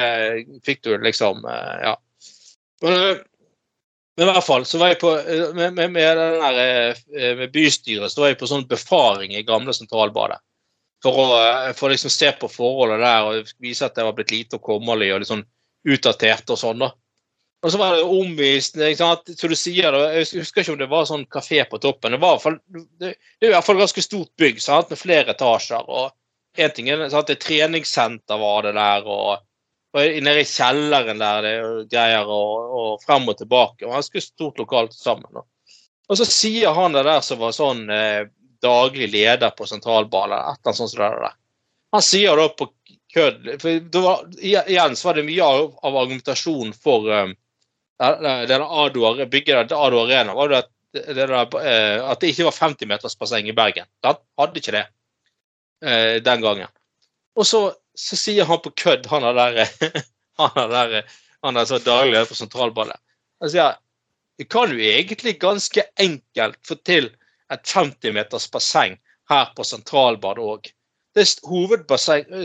[0.66, 1.96] fikk du liksom eh, Ja.
[2.82, 3.24] Men, eh,
[4.16, 5.12] men, i hvert fall så var jeg på
[5.54, 7.00] med, med, med, der,
[7.36, 10.40] med bystyret så var jeg på sånn befaring i gamle Sentralbadet
[11.04, 11.40] for å
[11.76, 15.12] for liksom se på forholdet der og vise at det var blitt lite og kummerlig
[15.14, 15.44] og litt sånn
[15.86, 16.82] utdatert og sånn.
[16.82, 16.90] da.
[17.64, 18.92] Og så var det omvisning.
[18.92, 19.32] ikke sant?
[19.38, 22.14] Så du sier det, Jeg husker ikke om det var sånn kafé på toppen.
[22.14, 22.58] Det var i hvert fall,
[23.00, 24.90] det, det er i hvert fall ganske stort bygg sant?
[24.90, 25.84] med flere etasjer.
[25.86, 26.12] og
[26.56, 27.28] en ting er sant?
[27.28, 29.44] Det treningssenter var det der, og,
[29.96, 31.56] og nede i kjelleren der det
[31.92, 33.86] greier, og, og frem og tilbake.
[33.86, 35.28] og Ganske stort lokalt sammen.
[35.32, 35.44] Da.
[36.10, 38.28] Og så sier han det der som var sånn eh,
[38.62, 40.36] daglig leder på sentralbanen.
[40.36, 41.38] Et eller annet sånt som det der.
[41.96, 42.68] Han sier da på
[43.14, 47.34] kødd for var, Igjen så var det mye av, av argumentasjonen for um,
[47.96, 52.58] denne bygget av Ado Arena var det at, det der, uh, at det ikke var
[52.58, 53.88] 50-metersbasseng i Bergen.
[54.04, 54.84] Han hadde ikke det
[55.86, 56.72] uh, den gangen.
[57.36, 57.62] Og så,
[57.96, 59.60] så, sier han på kødd, han er der,
[60.40, 63.00] han er der, han er så daglig leder på sentralbadet,
[63.40, 63.76] Han sier
[64.36, 67.08] vi kan jo egentlig ganske enkelt få til
[67.52, 68.98] et 50 meters basseng
[69.30, 70.72] her på Sentralbadet òg.
[71.16, 71.24] Det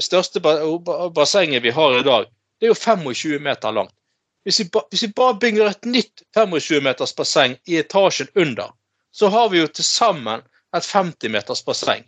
[0.03, 3.95] største bassenget vi har i dag, det er jo 25 meter langt.
[4.43, 8.71] Hvis vi, ba, hvis vi bare bygger et nytt 25 meters basseng i etasjen under,
[9.11, 10.41] så har vi jo til sammen
[10.75, 12.07] et 50 meters basseng.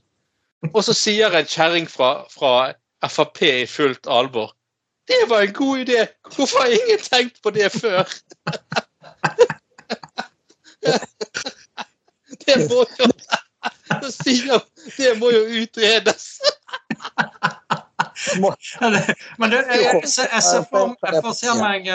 [0.71, 2.71] Og så sier en kjerring fra, fra
[3.09, 4.53] Frp i fullt alvor
[5.07, 6.07] det var en god idé!
[6.35, 8.07] Hvorfor har ingen tenkt på det før?
[12.45, 13.05] Det må jo
[14.97, 16.25] Det må jo utredes.
[19.37, 21.87] Men du, jeg, jeg, jeg, ser for, jeg får se meg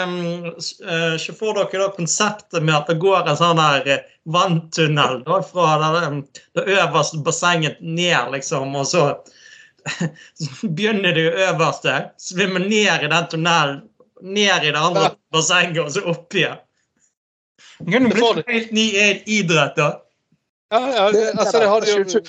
[1.19, 5.41] Se for dere da konseptet med at det går en sånn der eh, vanntunnel da,
[5.45, 6.01] fra det,
[6.57, 9.03] det øverste bassenget ned, liksom, og så
[10.77, 13.79] begynner du øverst der, svømmer ned i den tunnelen,
[14.21, 16.59] ned i det andre bassenget, og så opp igjen.
[17.79, 18.85] Det kan blitt en helt ny
[19.25, 19.89] idrett, da.
[20.69, 22.21] Ja, ja, altså, det hadde jo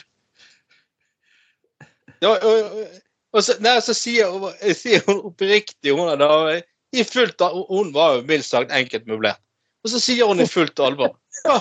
[2.20, 2.88] ja, og,
[3.32, 4.32] og så, nei, så sier,
[4.76, 6.58] sier hun oppriktig hun, da,
[6.92, 9.40] i fullt, hun var jo mildt sagt enkeltmøblert.
[9.84, 11.14] Og så sier hun i fullt alvor
[11.44, 11.56] ja,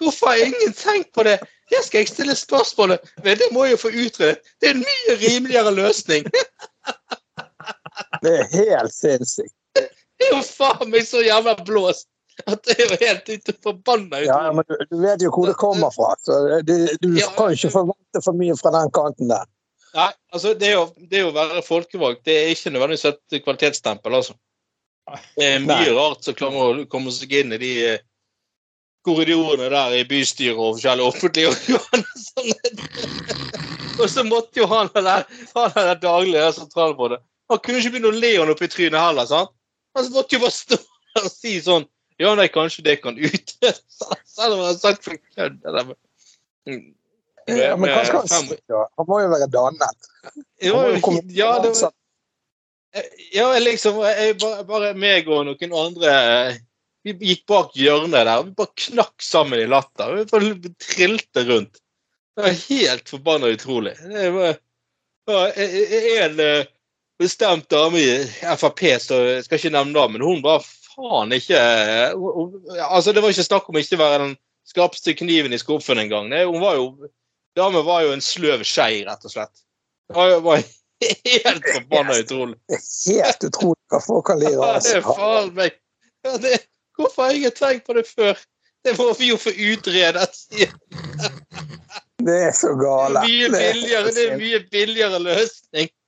[0.00, 1.38] Hvorfor har ingen tenkt på det?
[1.68, 4.38] Det skal jeg stille spørsmålet Men Det må jeg jo få utredet.
[4.60, 6.28] Det er en mye rimeligere løsning.
[8.22, 9.52] Det er helt sinnssykt.
[9.74, 12.08] Det er jo faen meg så jævla blåst.
[12.46, 15.56] At det er jo helt ute forbanna Ja, men du, du, vet jo hvor det
[15.58, 16.12] kommer fra.
[16.22, 19.46] så Du, du ja, kan ikke forvente for mye fra den kanten der.
[19.96, 24.36] Nei, altså det, å, det å være folkevalgt det er ikke nødvendigvis et kvalitetsstempel, altså.
[25.36, 25.96] Det er mye Nei.
[25.96, 28.00] rart som klarer å komme seg inn i de eh,
[29.06, 32.04] korridorene der i bystyret og forskjellige offentlige organer.
[33.98, 38.18] og så måtte jo han der, han der daglige sentralrådet Han kunne ikke begynne å
[38.20, 39.26] le han opp i trynet heller.
[39.26, 39.54] sant?
[39.96, 40.78] Han måtte jo bare stå
[41.18, 43.52] og si sånn ja, nei, kanskje det kan ut.
[44.34, 45.60] Selv om han har sagt for kødd.
[47.48, 48.56] Ja, men hva skal han si?
[48.74, 50.08] Han må jo være dannet.
[51.04, 51.94] komme ja, det var,
[53.32, 56.14] ja, liksom jeg, bare, meg og noen andre
[57.06, 58.30] Vi gikk bak hjørnet der.
[58.44, 60.16] Vi bare knakk sammen i latter.
[60.18, 61.78] Vi bare trilte rundt.
[62.36, 63.94] Det var helt forbanna utrolig.
[64.02, 64.58] Det var,
[65.58, 66.68] en eh,
[67.18, 68.12] bestemt dame i
[68.56, 71.58] Frp, så jeg skal ikke nevne det, men hun var faen ikke
[72.88, 74.36] altså Det var ikke snakk om ikke være den
[74.68, 76.30] skarpeste kniven i skuffen engang.
[76.32, 76.92] Hun var jo
[77.58, 79.64] Damen var jo en sløv skei, rett og slett.
[80.06, 80.60] Det var, var
[81.44, 82.58] helt forbanna utrolig.
[83.06, 84.78] Helt utrolig hva folk kan lide av.
[84.88, 85.78] Ja, er faen meg
[86.42, 86.58] det,
[86.98, 88.38] Hvorfor har jeg ikke tenkt på det før?
[88.84, 90.32] Det må vi jo få utredet.
[92.18, 93.22] Det er så gale.
[93.22, 95.92] mye er billigere, det er mye billigere løsning.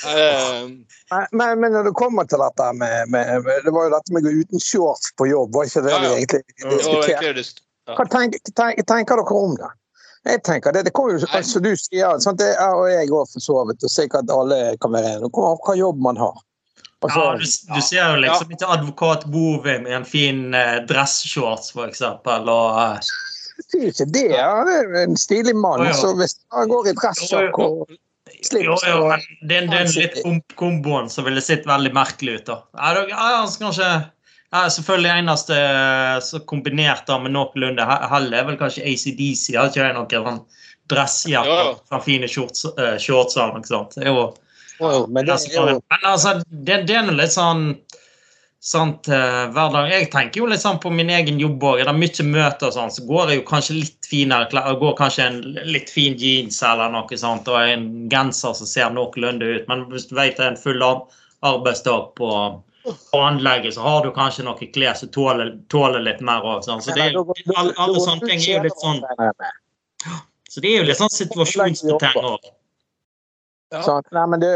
[0.00, 0.86] Um,
[1.32, 4.22] Men, men, når det kommer til dette med, med, med Det var jo dette med
[4.22, 7.44] å gå uten shorts på jobb, var ikke det Ja, vi egentlig det diskuterte?
[7.90, 9.68] Hva tenker, tenker, tenker dere om det?
[10.28, 12.38] Jeg tenker det, det kommer jo, som du sier, sant?
[12.38, 15.22] det er og jeg òg for så vidt, og sikkert alle kan være enige.
[15.24, 16.36] Det på hva jobb man har.
[17.00, 21.72] Altså, Ja, du, du ser jo liksom ikke advokat Bovim i en fin eh, dressshorts,
[21.72, 22.50] for eksempel.
[22.52, 24.26] Og, eh, det er ikke det.
[24.36, 25.86] Han er en stilig mann.
[25.96, 27.96] Så hvis han går i dressjakk og
[28.44, 32.38] slips jo, jo, men det, det er litt kom komboen som ville sett veldig merkelig
[32.42, 32.46] ut.
[32.52, 32.60] da.
[32.76, 33.88] Er det- er altså, kanskje,
[34.50, 39.54] ja, selvfølgelig eneste eh, som kombinert da med noenlunde hell er vel kanskje ACDC.
[39.54, 40.40] Har ikke jeg noen sånn
[40.90, 42.00] dressjakke Ja, ja.
[42.02, 43.52] fine shorts, uh, shortser?
[43.54, 43.94] noe sånt.
[43.94, 44.24] Det er jo
[45.06, 47.76] Men det er jo Men altså, det, det er nå litt sånn
[48.60, 49.86] sant, uh, hverdag.
[49.92, 51.82] Jeg tenker jo litt sånn på min egen jobb òg.
[51.84, 54.74] Er det mye møter og sånn, så går jeg jo kanskje litt finere klær.
[54.82, 55.38] Går kanskje en
[55.70, 59.70] litt fin jeans eller noe sånt, og en genser som ser noenlunde ut.
[59.70, 62.34] Men hvis du vet det er en full arbeidsdag på
[63.16, 66.64] anlegget, så har du kanskje noen klær som tåler, tåler litt mer òg.
[66.66, 66.82] Sånn.
[66.84, 69.02] Så det er alle, alle sånne ting er jo litt sånn
[70.50, 72.46] så det er jo litt sånn situasjonsbetinget òg.
[73.70, 73.82] Ja.
[73.86, 74.08] Sant?
[74.16, 74.48] Nei, men du,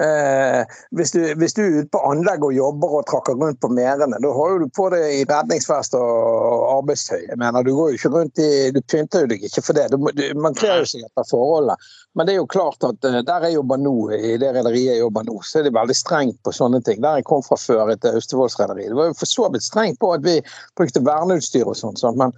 [0.00, 3.70] eh, hvis, du, hvis du er ute på anlegg og jobber og trakker rundt på
[3.72, 7.28] merdene, da har du på deg redningsvest og arbeidstøy.
[7.40, 9.86] Mener, Du går jo ikke rundt i, du pynter jo deg ikke for det.
[9.92, 11.78] Du, du, man kler jo seg etter forholdene.
[12.14, 15.04] Men det er jo klart at eh, der jeg jobber nå, i det rederiet jeg
[15.04, 17.00] jobber nå, så er de veldig strengt på sånne ting.
[17.04, 18.92] Der jeg kom fra før, etter Austevollsrederiet.
[18.92, 20.40] Det var jo for så vidt strengt på at vi
[20.78, 22.34] brukte verneutstyr og sånn, men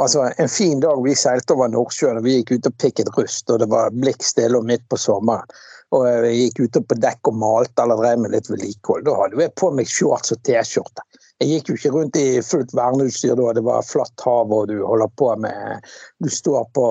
[0.00, 3.50] Altså, En fin dag vi seilte over Nordsjøen og vi gikk ut og pikket rust,
[3.50, 5.48] og det var blikk stille og midt på sommeren.
[5.92, 9.04] Og jeg gikk ute på dekk og malte eller drev med litt vedlikehold.
[9.04, 11.04] Da hadde jeg på meg shorts og T-skjorte.
[11.42, 14.78] Jeg gikk jo ikke rundt i fullt verneutstyr da det var flatt hav og du
[14.86, 15.90] holder på med
[16.22, 16.86] Du står på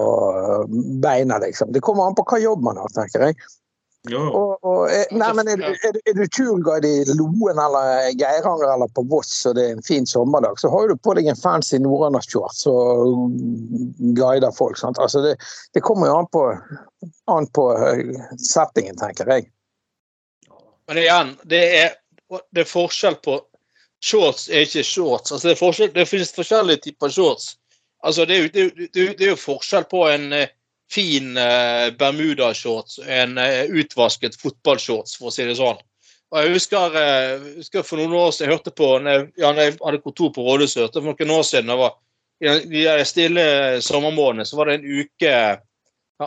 [1.02, 1.72] beina, liksom.
[1.74, 3.40] Det kommer an på hva jobb man har, tenker jeg.
[4.10, 8.72] Og, og, eh, nei, men er, du- er, er du turguide i Loen eller Geiranger
[8.74, 11.38] eller på Voss og det er en fin sommerdag, så har du på deg en
[11.38, 13.30] fancy nordlandsshorts og
[14.18, 14.80] guider folk.
[14.82, 14.98] Sant?
[14.98, 15.36] Altså det,
[15.78, 16.42] det kommer jo an på,
[17.30, 19.52] an på eh, settingen, tenker jeg.
[20.90, 21.94] Men igjen, det er,
[22.58, 23.38] det er forskjell på
[24.02, 25.30] Shorts er ikke shorts.
[25.30, 27.52] Altså det, er det finnes forskjellige typer shorts.
[28.02, 28.64] Altså det, jo- det,
[28.98, 30.50] det, det er jo forskjell på en eh,
[30.92, 35.80] fin eh, Bermuda-shorts og en eh, utvasket fotballshorts, for å si det sånn.
[36.32, 39.52] Og jeg husker, eh, husker for noen år siden jeg hørte på når jeg, ja,
[39.52, 41.98] når jeg hadde kontor på Rådhuset, for noen år siden var,
[42.42, 43.44] i de stille
[43.86, 45.36] sommermånedene, så var det en uke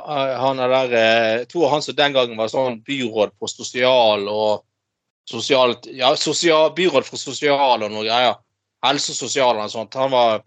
[0.03, 4.27] han er der, eh, jeg tror han som den gangen var sånn byråd på sosial
[4.29, 4.64] og
[5.31, 8.37] sosialt, ja, sosial, byråd for sosial og noe greier.
[8.85, 9.94] Helse og sosial og sånt.
[9.94, 10.42] Han var,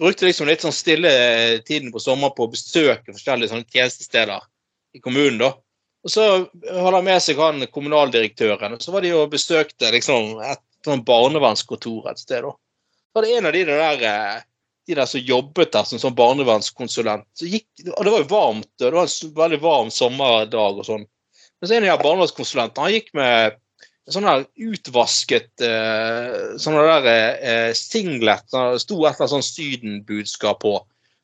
[0.00, 4.42] brukte liksom litt sånn stille eh, tiden på sommer på å besøke forskjellige sånne tjenestesteder
[4.94, 5.38] i kommunen.
[5.42, 5.52] da.
[6.04, 10.36] Og så hadde han med seg han kommunaldirektøren, og så var de og besøkte liksom
[10.44, 12.44] et sånn barnevernskontor et sted.
[12.44, 12.52] da.
[12.52, 14.42] Så var det en av de der, eh,
[14.86, 17.26] de der som jobbet der som sånn barnevernskonsulent.
[17.32, 21.06] Så gikk, og det var jo varmt, det var en veldig varm sommerdag og sånn.
[21.60, 23.56] Men så en av de barnevernskonsulentene, han gikk med
[24.12, 28.44] sånn der utvasket uh, sånne der uh, singlet.
[28.52, 30.74] Det sto et eller annet sånn sydenbudskap på.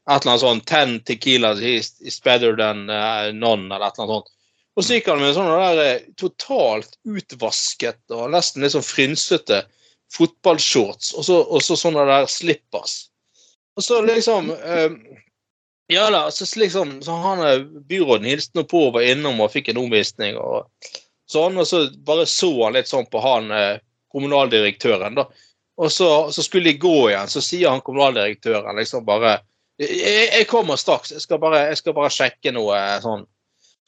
[0.09, 4.07] Et eller annet sånn 'Ten tequilas is, is better than uh, none', eller et eller
[4.07, 4.33] annet sånt.
[4.79, 9.65] Og så gikk han med en sånn der totalt utvasket og nesten litt sånn frynsete
[10.15, 13.11] fotballshorts, og så, og så sånne der slippers.
[13.77, 14.95] Og så liksom uh,
[15.91, 19.73] Ja da, så liksom så han byråden hilste nå på og var innom og fikk
[19.73, 20.69] en omvisning og
[21.31, 23.79] sånn, og så bare så han litt sånn på han eh,
[24.13, 25.29] kommunaldirektøren, da.
[25.81, 29.39] Og så, så skulle de gå igjen, så sier han kommunaldirektøren liksom bare
[29.81, 33.25] jeg, jeg kommer straks, jeg skal, bare, jeg skal bare sjekke noe eh, sånn.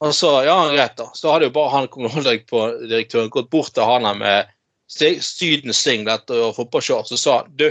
[0.03, 1.11] Og så, ja, greit da.
[1.15, 4.51] Så hadde jo bare han kommunaldirektøren gått bort til han her med
[4.93, 7.71] Syden sydensinglet og fotballshorts og sa du,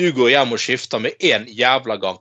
[0.00, 2.16] du går hjem og skifter med én jævla gang.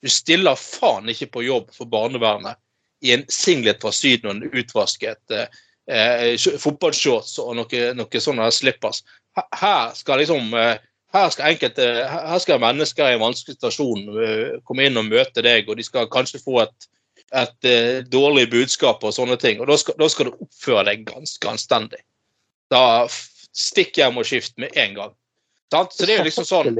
[0.00, 2.56] Du stiller faen ikke på jobb for barnevernet
[3.04, 5.34] i en singlet fra Syden og en utvasket
[5.90, 9.02] eh, eh, fotballshorts og noe, noe sånne slippers.
[9.54, 10.76] Her- skal liksom eh,
[11.14, 15.44] her skal enkelte, her skal mennesker i en vanskelig situasjon eh, komme inn og møte
[15.46, 16.88] deg, og de skal kanskje få et,
[17.34, 19.60] et eh, dårlig budskap og sånne ting.
[19.62, 22.02] Og da skal, da skal du oppføre deg ganske anstendig.
[22.72, 25.12] Da stikk hjem og skift med en gang.
[25.70, 26.76] Så det er jo liksom sånn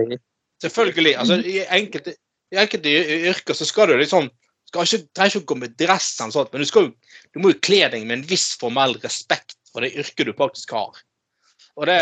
[0.63, 1.17] Selvfølgelig.
[1.19, 2.15] altså I enkelte,
[2.55, 2.93] i enkelte
[3.31, 4.29] yrker så skal du liksom
[4.75, 6.91] skal ikke, trenger ikke å gå med dress, eller sånt, men du, skal,
[7.33, 10.75] du må jo kle deg med en viss formell respekt for det yrket du faktisk
[10.77, 11.03] har.
[11.75, 11.99] Og det,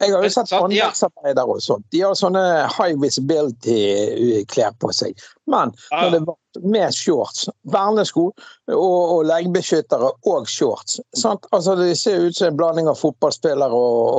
[0.00, 1.84] Jeg har jo sett håndverksarbeidere og sånt.
[1.92, 2.42] De har sånne
[2.76, 5.16] high visibility-klær på seg.
[5.48, 11.48] Men når det var med shorts, vernesko og, og leggbeskyttere og shorts sant?
[11.52, 14.12] Altså, Det ser ut som en blanding av fotballspillere og,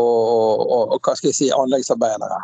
[0.65, 2.41] og, og hva skal jeg si, anleggsarbeidere.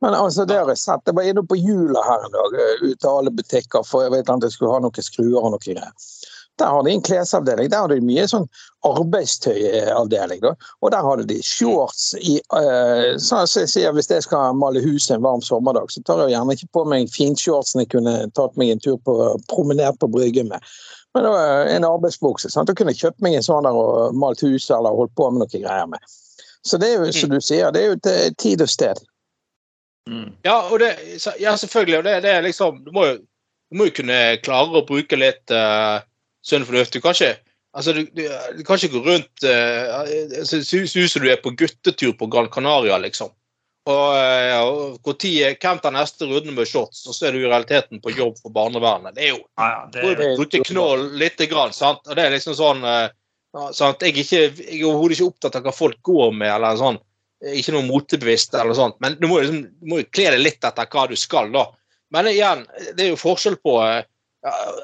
[0.00, 1.06] Men altså, det har jeg sett.
[1.06, 4.14] Jeg var inne på Jula her en dag, eh, ut av alle butikker, for jeg
[4.14, 5.94] vet at jeg skulle ha noen skruer og noe greier.
[6.58, 7.70] Der har de en klesavdeling.
[7.70, 8.46] Der har de mye sånn
[8.86, 10.40] arbeidstøyavdeling.
[10.42, 10.54] Da.
[10.82, 15.16] Og der hadde de shorts i eh, så jeg sier, Hvis jeg skal male huset
[15.16, 18.74] en varm sommerdag, så tar jeg gjerne ikke på meg finshortsen jeg kunne tatt meg
[18.74, 19.14] en tur på
[19.50, 20.58] promenert på Brygge med.
[21.14, 22.50] Men da, eh, en arbeidsbukse.
[22.50, 22.70] Sant?
[22.70, 25.44] Da kunne jeg kjøpt meg en sånn der og malt huset eller holdt på med
[25.44, 26.02] noe greier med.
[26.66, 28.98] Så det er jo som du sier, det er jo et tid og sted.
[30.08, 30.30] Mm.
[30.46, 30.94] Ja, og det,
[31.40, 31.98] ja selvfølgelig.
[31.98, 33.18] Og det, det liksom Du må jo,
[33.68, 36.00] du må jo kunne klare å bruke litt uh,
[36.44, 36.96] sunn fornuft.
[36.96, 37.36] Du kan ikke
[37.76, 38.22] Altså, du, du,
[38.56, 42.48] du kan ikke gå rundt uh, altså, Det ser du er på guttetur på Gran
[42.50, 43.28] Canaria, liksom.
[43.88, 47.42] Og, uh, og hvor tid, hvem tar neste runde med shorts, og så er du
[47.42, 49.14] i realiteten på jobb for barnevernet.
[49.16, 52.02] Det er jo Ja, ja, det, bruke knoll lite grann, sant?
[52.08, 53.06] Og det er liksom sånn uh,
[53.76, 54.02] sant?
[54.02, 57.00] Jeg er, ikke, jeg er overhodet ikke opptatt av hva folk går med, eller sånn.
[57.54, 61.04] Ikke noe motebevisst eller sånt, men du må, jo liksom, kle deg litt etter hva
[61.06, 61.68] du skal, da.
[62.14, 62.64] Men igjen,
[62.96, 64.00] det er jo forskjell på eh,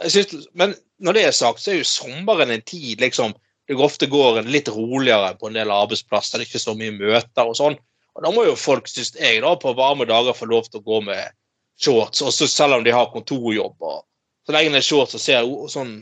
[0.06, 3.34] synes, Men når det er sagt, så er jo sommeren en tid liksom
[3.66, 6.38] det ofte går en litt roligere på en del arbeidsplasser.
[6.38, 7.78] Det er ikke så mye møter og sånn.
[8.14, 10.86] Og Da må jo folk, synes jeg, da, på varme dager få lov til å
[10.86, 11.32] gå med
[11.80, 13.80] shorts, også selv om de har kontorjobb.
[14.44, 15.96] Så lenge det er shorts og ser sånn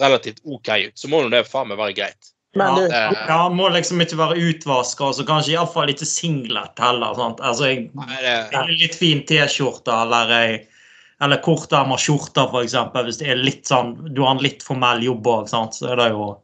[0.00, 2.32] relativt OK ut, så må jo det faen meg være greit.
[2.56, 2.76] Men Ja.
[2.76, 7.14] du, Eh, ja, må liksom ikke være utvaska, og så kanskje iallfall ikke singlet heller.
[7.18, 7.42] Sant?
[7.44, 10.56] Altså, jeg, nei, det, en litt fin T-skjorte eller ei
[11.20, 12.74] eller korterma skjorte, f.eks.
[13.06, 16.10] Hvis det er litt sånn, du har en litt formell jobb òg, så er det
[16.12, 16.34] jo?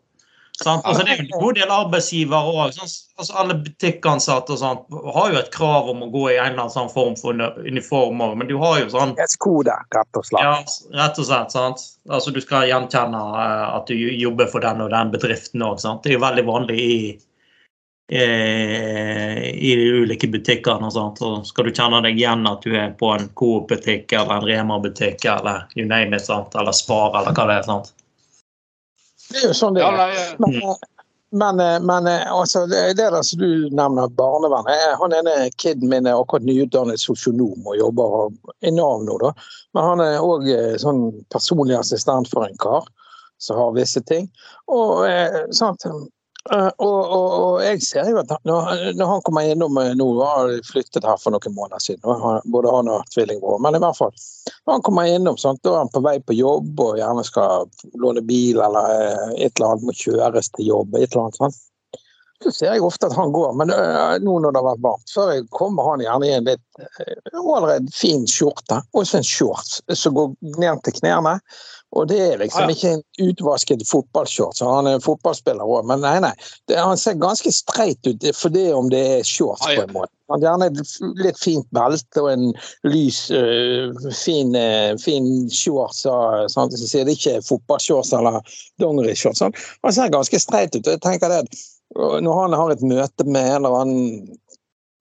[0.67, 2.79] Altså, Det er jo en god del arbeidsgivere òg.
[3.19, 6.63] Altså, alle butikkansatte og sånt har jo et krav om å gå i en eller
[6.65, 10.43] annen sånn form for uni- uniform men du har jo sånn kode, rett og slett.
[10.43, 10.63] ja,
[11.03, 11.51] rett og slett.
[11.53, 11.79] sant?
[12.09, 15.79] Altså Du skal gjenkjenne eh, at du jobber for den og den bedriften òg.
[16.03, 17.19] Det er jo veldig vanlig i,
[18.11, 20.87] eh, i de ulike butikkene.
[20.87, 21.19] og sånt.
[21.19, 25.25] Så skal du kjenne deg igjen at du er på en Coop-butikk eller en Rema-butikk
[25.25, 26.55] eller you name it, sant?
[26.55, 27.63] eller Spar eller hva det er.
[27.63, 27.93] sant?
[29.33, 30.33] Det er jo sånn det ja, er.
[30.43, 34.99] Men, men, men altså, det der som du nevner, barnevernet.
[35.01, 39.33] Han ene kiden min er akkurat nyutdannet sosionom og jobber i Nav nå, da.
[39.73, 40.51] Men han er òg
[40.83, 42.85] sånn personlig assistent for en kar
[43.43, 44.29] som har visse ting.
[44.71, 45.87] Og, eh, sant?
[46.51, 50.09] Eh, og, og, og jeg ser jo at når, når han kommer innom eh, nå,
[50.27, 54.11] har flyttet her for noen måneder siden, både han og tvillingbror, men i hvert fall
[54.67, 55.63] når han kommer innom, sant?
[55.63, 57.69] da er han på vei på jobb og gjerne skal
[58.03, 60.99] låne bil eller eh, et eller annet må kjøres til jobb.
[60.99, 61.63] et eller annet sant?
[62.43, 63.71] Så ser jeg ofte at han går, men
[64.25, 66.83] nå når det har vært varmt, så kommer han gjerne i en litt
[67.43, 71.39] allerede fin skjorte og så en shorts som går ned til knærne.
[71.93, 72.73] Og det er liksom ja.
[72.73, 74.63] ikke en utvasket fotballshorts.
[74.65, 76.33] Han er fotballspiller òg, men nei, nei.
[76.71, 79.83] Det, han ser ganske streit ut for det om det er shorts, ja.
[79.83, 80.13] på en måte.
[80.33, 82.47] Han gjerne et litt fint belte og en
[82.89, 86.07] lys, øh, fin, øh, fin shorts.
[86.55, 86.73] Sånn.
[86.73, 88.41] Så sier det ikke fotballshorts eller
[88.81, 89.45] dongerishorts.
[89.45, 89.57] Sånn.
[89.85, 90.87] han ser ganske streit ut.
[90.87, 91.61] og jeg tenker det at
[91.97, 94.39] når han har et møte med en eller annen,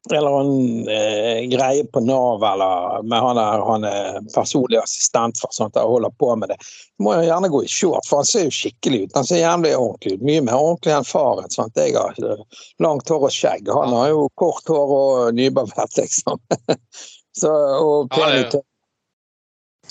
[0.10, 5.38] en eller annen eh, greie på Nav, eller med han er, han er personlig assistent
[5.40, 6.58] for sånt, og holder på med det,
[7.00, 9.16] må jo gjerne gå i short, for han ser jo skikkelig ut.
[9.20, 10.26] Han ser jævlig ordentlig ut.
[10.26, 11.50] Mye mer ordentlig enn faren.
[11.54, 11.78] Sant?
[11.78, 12.44] Jeg har eh,
[12.82, 13.70] langt hår og skjegg.
[13.70, 16.42] Han har jo kort hår og nybarbert, liksom.
[17.42, 18.62] Så, og Ja, pen det- tøy.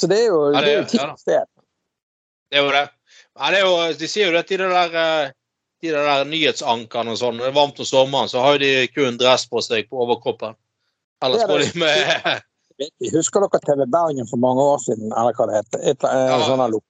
[0.00, 1.46] Så det er jo, Ja, det det- er jo tid ja og sted.
[2.50, 2.84] det er jo det.
[3.38, 5.30] Ja, det er jo, de sier jo det til de der, eh,
[5.80, 7.40] de der nyhetsankerne og sånn.
[7.40, 10.56] Det er varmt om sommeren, så har de kun dress på seg på overkroppen.
[11.24, 12.46] Ellers er går de med
[13.12, 15.10] Husker dere TV Bergen for mange år siden?
[15.12, 15.82] eller hva det heter?
[15.92, 16.80] Et, eh, Ja.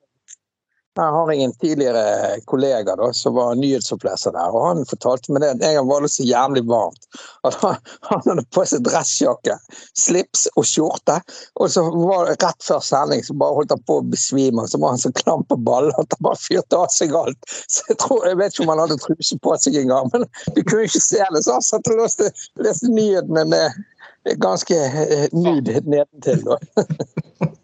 [0.99, 5.45] Her har jeg en tidligere kollega da, som var nyhetsoppleser der, og han fortalte meg
[5.45, 7.07] det at en gang var det så jævlig varmt.
[7.47, 7.77] at Han,
[8.09, 9.55] han hadde på seg dressjakke,
[9.99, 11.21] slips og skjorte,
[11.63, 14.67] og så var det rett før sending så bare holdt han på å besvime.
[14.67, 17.39] Så var han så klam på ballen at han bare fyrte av seg alt.
[17.71, 20.27] Så jeg, tror, jeg vet ikke om han hadde truse på seg engang, men
[20.57, 21.45] du kunne ikke se det.
[21.47, 26.45] Så han satt og leste, leste nyhetene med ganske eh, nedentil.
[26.51, 26.59] da.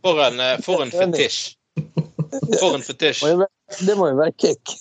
[0.07, 1.57] For en, eh, for en fetisj.
[2.61, 3.24] For en fetisj.
[3.87, 4.76] Det må jo være kick.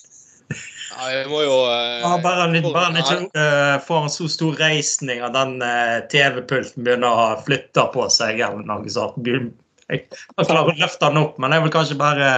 [0.96, 5.20] Ja, jeg må jo eh, Ja, bare han ikke uh, får en så stor reisning
[5.26, 9.18] at den uh, TV-pulten begynner å flytte på seg eller noe sånt.
[9.26, 9.50] Jeg
[9.86, 10.06] jeg
[10.48, 12.30] klarer å løfte den opp, men det er vel kanskje bare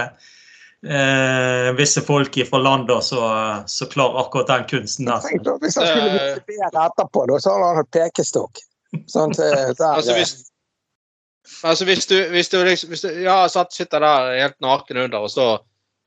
[0.85, 5.25] eh, visse folk fra landet som så klarer akkurat den kunsten der.
[5.63, 8.61] Hvis han skulle vise bedre etterpå, da, så hadde han hatt pekestokk.
[9.09, 9.49] Sånn, til-
[9.79, 10.35] der, Altså, hvis,
[11.63, 15.31] altså, hvis du, hvis du, liksom, hvis du ja, sitter der helt naken under, og
[15.33, 15.49] så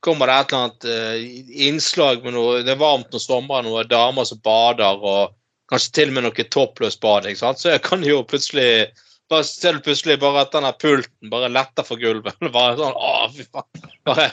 [0.03, 3.87] kommer det et eller annet uh, innslag med noe Det er varmt om sommeren, noen
[3.87, 5.35] damer som bader, og
[5.71, 8.89] kanskje til og med noe toppløsbading, så jeg kan jo plutselig
[9.31, 12.35] bare ser du plutselig bare at denne pulten bare letter for gulvet.
[12.53, 13.93] Bare sånn, å, fy faen.
[14.05, 14.27] Bare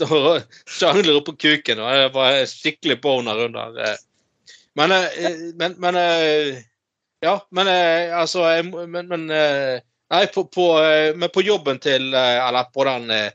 [0.00, 3.76] står og sjangler oppå kuken, og er bare skikkelig boner under.
[3.84, 3.98] eh.
[4.80, 6.62] Men, eh, men, men eh,
[7.20, 9.26] Ja, men altså jeg Men, men
[10.10, 13.30] Nei, på, på, eh, men på jobben til eh, Eller på den eh,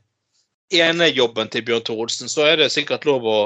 [0.76, 3.36] ene jobben til Bjørn Tore Olsen, så er det sikkert lov å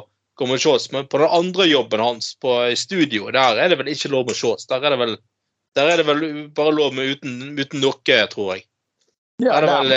[0.41, 3.91] komme med shorts, men på den andre jobben hans, på studio, der er det vel
[3.93, 4.65] ikke lov med shorts.
[4.71, 5.13] Der er det vel,
[5.77, 6.23] der er det vel
[6.57, 8.65] bare lov med uten, uten noe, tror jeg.
[9.45, 9.95] Ja, det er vel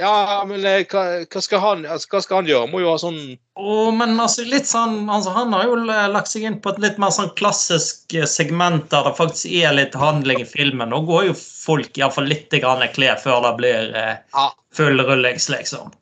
[0.00, 2.68] Ja, men eh, hva, hva, skal han, altså, hva skal han gjøre?
[2.72, 3.18] Må jo ha sånn
[3.60, 6.80] oh, men altså, litt sånn, altså, han har jo eh, lagt seg inn på et
[6.82, 10.90] litt mer sånn klassisk eh, segment der det faktisk er litt handling i filmen.
[10.94, 14.46] Nå går jo folk iallfall litt grann klær før det blir eh, Ja.
[14.74, 15.92] full rullings, liksom.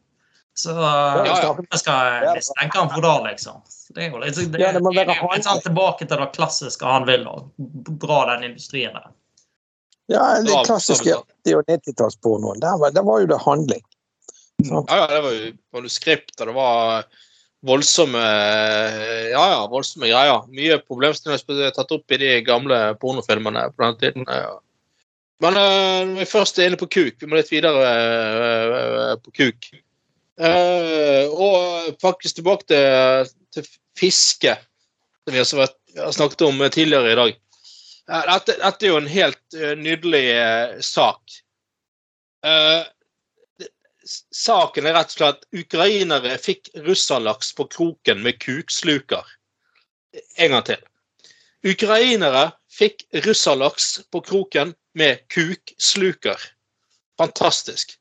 [0.54, 1.52] Så Ja, ja.
[1.58, 3.62] jeg skal mistenke han for det, liksom.
[3.90, 6.30] Det er jo litt, det, det, det det, det, det, det, sånn tilbake til det
[6.36, 7.50] klassiske han vil, og
[8.04, 9.10] dra den industrien der.
[10.10, 11.14] Ja, den klassiske
[11.46, 12.60] 80- og 90-tallspornoen.
[12.62, 13.82] Der, var- der var jo det handling.
[14.66, 17.04] Ja, ja, det var jo manuskript, og det var
[17.64, 18.20] voldsomme
[19.30, 20.42] Ja, ja, voldsomme greier.
[20.52, 24.26] Mye problemstillinger som ble tatt opp i de gamle pornofilmene på den tiden.
[24.28, 24.58] ja.
[25.40, 29.32] Men uh, når vi først er inne på kuk, vi må litt videre uh, på
[29.38, 29.70] kuk.
[30.40, 33.64] Uh, og faktisk tilbake til, til
[33.96, 34.52] fiske,
[35.44, 35.68] som vi
[36.00, 37.38] har snakket om tidligere i dag.
[38.10, 41.36] Dette, dette er jo en helt uh, nydelig uh, sak.
[42.42, 42.82] Uh,
[44.34, 49.26] saken er rett og slett at ukrainere fikk russerlaks på kroken med kuksluker.
[50.42, 50.82] En gang til.
[51.70, 56.40] Ukrainere fikk russerlaks på kroken med kuksluker.
[57.20, 57.94] Fantastisk.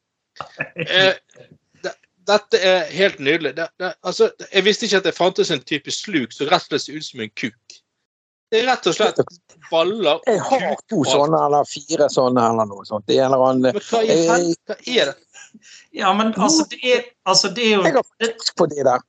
[0.80, 1.94] Det,
[2.30, 3.54] dette er helt nydelig.
[3.58, 6.72] Det, det, altså, jeg visste ikke at det fantes en type sluk som rett og
[6.72, 7.69] slett ser ut som en kuk.
[8.50, 9.20] Det er rett og slett
[9.70, 13.10] baller Jeg har to sånne, eller fire sånne, eller noe sånt.
[13.14, 15.18] En eller annen Men hva hva er det?
[15.96, 19.06] Ja, men altså, det er, altså, det er jo Jeg har fisk på de der.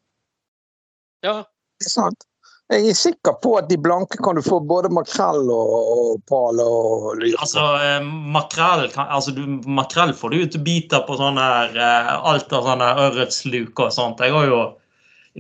[1.25, 1.39] Ja,
[1.81, 2.27] Det er sant.
[2.71, 6.61] Jeg er sikker på at de blanke kan du få både makrell og, og pal
[6.63, 7.35] og lyr.
[7.43, 8.05] Altså, eh,
[8.37, 12.53] makrell, kan, altså du, makrell får du jo til biter på sånne her, eh, alt
[12.55, 14.23] av sånne ørretsluk og sånt.
[14.23, 14.61] Jeg har jo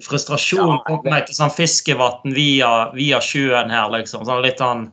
[0.04, 4.24] frustrasjon Ja, kommet meg til sånn fiskevann via, via sjøen her, liksom.
[4.28, 4.88] Sånn litt sånn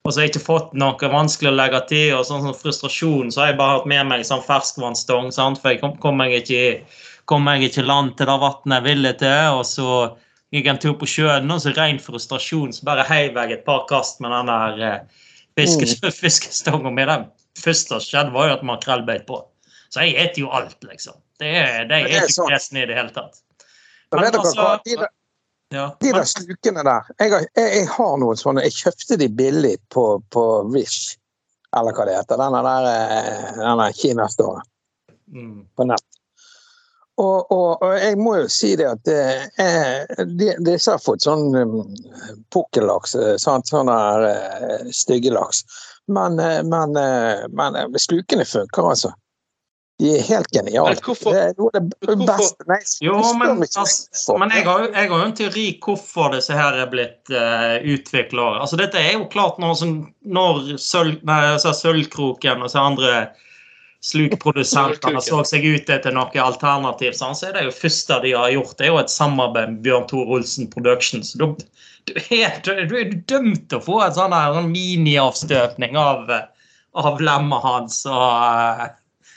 [0.00, 3.32] Og så har jeg ikke fått noe vanskelig å legge til, og sånn, sånn frustrasjon,
[3.34, 6.38] så har jeg bare hatt med meg sånn ferskvannsstong, sant, for jeg kom, kom meg
[6.38, 6.62] ikke
[7.30, 9.90] kom jeg ikke land til det vannet jeg ville til, og så
[10.50, 13.66] gikk jeg en tur på sjøen, og så ren frustrasjon, så bare heiv jeg et
[13.68, 15.28] par kast med den der eh,
[15.58, 17.06] fiske, fiskestongen mi.
[17.06, 19.42] Det første som skjedde, var jo at makrell beit på.
[19.90, 21.18] Så jeg spiser jo alt, liksom.
[21.40, 22.80] Det er, det er det er ikke sånn.
[22.82, 23.40] i det hele tatt.
[24.12, 24.76] Men vet dere altså- hva?
[24.84, 25.08] De der,
[25.72, 25.96] Ja.
[26.00, 28.64] de der slukene der jeg har, jeg, jeg har noen sånne.
[28.66, 31.16] Jeg kjøpte de billig på, på Wish,
[31.76, 32.40] eller hva det heter.
[32.40, 34.64] Denne der eh, denne Kina-storen
[35.30, 36.06] mm, på nett.
[37.20, 41.50] Og, og, og jeg må jo si det at eh, de, disse har fått sånn
[41.52, 41.82] um,
[42.50, 45.60] pukkellaks, sånn, sånn der eh, stygge laks.
[46.08, 49.12] Men, eh, men, eh, men eh, slukene funker, altså.
[50.00, 50.94] De er helt geniale.
[51.04, 54.92] Hvorfor- Det er noe av det beste Nei, Jo, men, altså, men jeg, har, jo-
[54.94, 58.46] jeg har jo en teori hvorfor disse her er blitt uh, utvikla.
[58.64, 59.94] Altså, dette er jo klart når, som,
[60.24, 63.14] når sølv, nei, altså, Sølvkroken og så andre
[64.00, 68.52] slukprodusentene så seg ut etter noe alternativ, sånn, så er det jo første de har
[68.54, 71.34] gjort, det er jo et samarbeid med Bjørn Tor Olsen Productions.
[71.36, 71.44] Du,
[72.08, 76.48] du, er, du, du er dømt til å få en sånn miniavstøpning av, eh,
[76.96, 78.88] av lemmet hans og eh,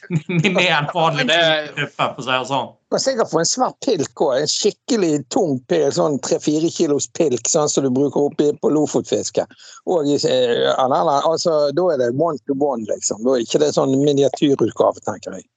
[0.10, 2.72] med en vanlig Det- kuppe, for å si det sånn.
[2.94, 4.42] Og sikkert få en svær pilk òg.
[4.42, 9.46] En skikkelig tung pilk, sånn tre-fire kilos pilk, sånn som du bruker oppi på lofotfiske.
[9.88, 13.24] Og, eh, altså, da er det one to one, liksom.
[13.24, 15.48] Da er ikke det sånn miniatyrutgave, tenker jeg.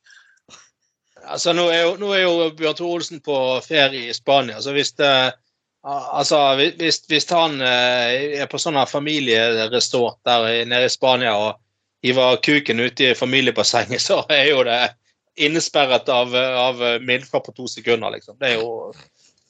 [1.27, 4.73] Altså, nå er jo, nå er jo Bjørn Tore Olsen på ferie i Spania, så
[4.73, 5.35] hvis det
[5.87, 11.61] Altså, hvis, hvis han eh, er på sånn familieresort der nede i Spania og
[12.07, 14.81] hiver kuken ute i familiebassenget, så er jo det
[15.37, 18.39] innesperret av, av milfer på to sekunder, liksom.
[18.41, 18.93] Det er jo,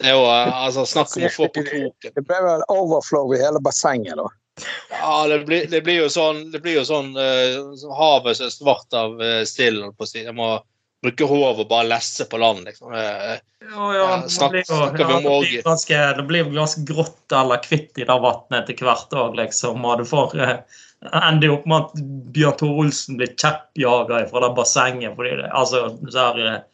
[0.03, 2.17] det er jo eh, altså, Snakk om å få på kroken.
[2.17, 4.27] Det ble vel overflow i hele bassenget, da.
[4.91, 8.55] Ja, det blir, det blir jo sånn, det blir jo sånn uh, Havet som er
[8.55, 10.23] svart av uh, sild, holdt på å si.
[10.25, 10.55] Jeg må,
[11.05, 12.93] bruke håv og bare lesse på land, liksom.
[12.93, 13.37] Uh,
[13.67, 17.59] Ja, ja, Ja, det blir jo- ja, det blir ganske, det blir ganske grått eller
[17.59, 19.85] hvitt i det vannet etter hvert òg, liksom.
[19.85, 20.57] Og du får eh,
[21.05, 22.01] ender jo opp med at
[22.35, 25.15] Bjørn Tore Olsen blir kjeppjaga fra det bassenget.
[25.17, 26.65] fordi det, altså, så her,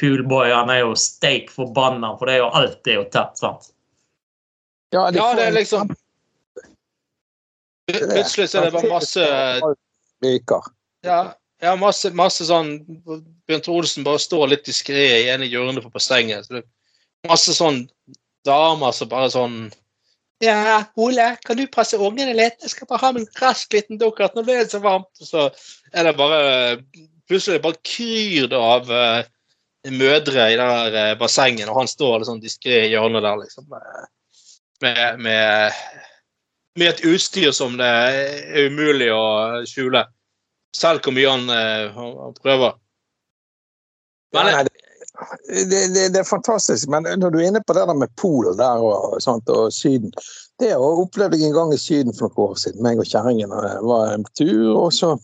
[0.00, 3.38] Poolboy han er jo steik forbanna, for det er jo alt er jo tett.
[3.38, 3.70] sant?
[4.94, 5.94] Ja, det, Ja, det er liksom
[7.84, 9.24] Plutselig så er det bare masse.
[11.04, 11.18] Ja,
[11.60, 15.92] ja masse, masse sånn Bjørn Tore Olsen bare står litt diskré i ene hjørnet på
[15.92, 16.48] bassenget.
[17.28, 17.82] Masse sånn
[18.48, 19.58] damer som bare sånn
[20.42, 22.58] Ja, Ole, kan du passe ungene litt?
[22.62, 24.34] Jeg skal bare ha meg en rask liten dukkert.
[24.34, 25.10] Nå det det så varmt.
[25.22, 25.46] Og så
[25.92, 26.40] er det bare
[27.24, 29.22] Plutselig bare kryr det av uh,
[29.88, 33.70] mødre i det der eh, bassenget, og han står liksom diskré i hjørnet der, liksom.
[34.84, 35.78] Med, med,
[36.76, 39.24] med et utstyr som det er umulig å
[39.64, 40.04] skjule.
[40.76, 42.76] Selv hvor mye han, uh, han prøver.
[44.36, 44.83] Men Nei, det,
[45.48, 48.56] det, det, det er fantastisk, men når du er inne på det der med Polen
[48.58, 50.10] der og, sånt, og Syden
[50.60, 52.82] Det opplevde jeg en gang i Syden for noen år siden.
[52.82, 55.14] meg og kjerringen var en tur, og så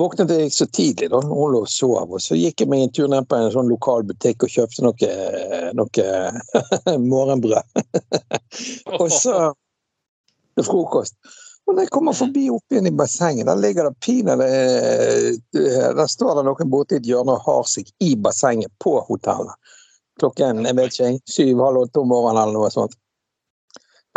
[0.00, 1.10] våknet jeg så tidlig.
[1.12, 2.12] da, Hun lå og sov.
[2.12, 4.84] og Så gikk jeg meg en tur ned på en sånn lokal butikk og kjøpte
[4.86, 5.10] noe,
[5.76, 6.06] noe
[7.12, 7.84] morgenbrød.
[9.00, 9.52] og så
[10.56, 11.16] til frokost.
[11.66, 14.48] Og når jeg kommer forbi opp igjen i bassenget, der ligger det pinadø
[15.96, 19.54] Der står det noen borte i et hjørne og har seg i bassenget på hotellet.
[20.20, 22.98] Klokken jeg vet ikke, syv-halv åtte om morgenen eller noe sånt.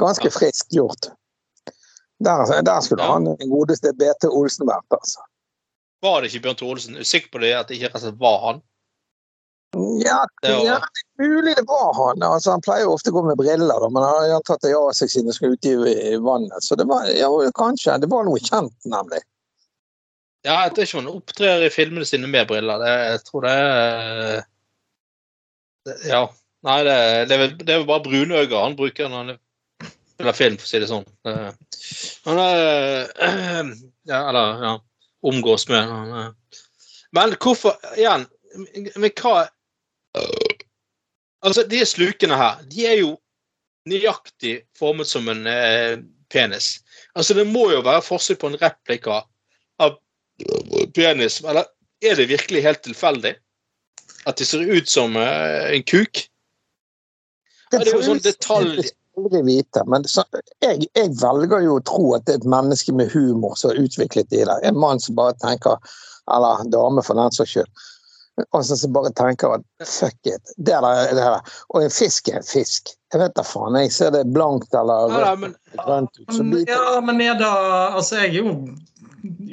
[0.02, 1.12] Ganske friskt gjort.
[2.26, 5.24] Der, der skulle han den godeste BT Olsen vært, altså.
[6.02, 6.98] var det ikke Bjørn Tore Olsen?
[6.98, 8.62] Usikker på det at det ikke var han?
[10.06, 10.76] Ja, Det var- ja,
[11.20, 12.24] er mulig det var han.
[12.24, 14.74] Altså, han pleier jo ofte å gå med briller, da, men han har tatt det
[14.76, 16.64] av seg siden han skulle ut i, vannet.
[16.64, 18.00] Så det var ja, kanskje.
[18.00, 19.22] Det var noe kjent, nemlig.
[20.46, 22.80] Ja, jeg tror ikke han opptrer i filmene sine med briller.
[22.80, 24.46] Det, jeg tror det er
[26.10, 26.28] Ja.
[26.66, 26.96] Nei, det,
[27.30, 29.40] det, er det er vel bare brunøyne han bruker når han
[30.16, 31.06] spiller film, for å si det sånn.
[32.26, 33.12] Han er
[34.06, 34.72] Ja, eller ja,
[35.26, 36.64] omgås med eh.
[37.14, 38.26] Men hvorfor Igjen,
[38.96, 39.48] men hva
[41.46, 43.16] Altså, de slukene her, de er jo
[43.90, 46.00] nøyaktig formet som en eh,
[46.34, 46.80] penis.
[47.14, 49.22] Altså, det må jo være forsøk på en replika
[49.84, 49.98] av
[50.96, 51.70] penis, eller
[52.06, 53.36] er det virkelig helt tilfeldig?
[54.26, 56.26] At det ser ut som eh, en kuk?
[57.72, 60.26] Det er jo sånn detalj aldri vite, men så,
[60.64, 63.80] jeg, jeg velger jo å tro at det er et menneske med humor som har
[63.80, 64.64] utviklet det der.
[64.68, 65.80] En mann som bare tenker
[66.34, 67.84] Eller dame, for den saks skyld.
[68.52, 70.54] Og så bare tenker at fuck it.
[70.58, 71.54] Det der, det der.
[71.72, 72.92] Og en fisk er en fisk.
[73.14, 73.78] Jeg vet da faen.
[73.80, 76.36] Jeg ser det blankt eller Ja, men, grønt ut.
[76.36, 78.58] Så ja, men er det Altså, jeg er jo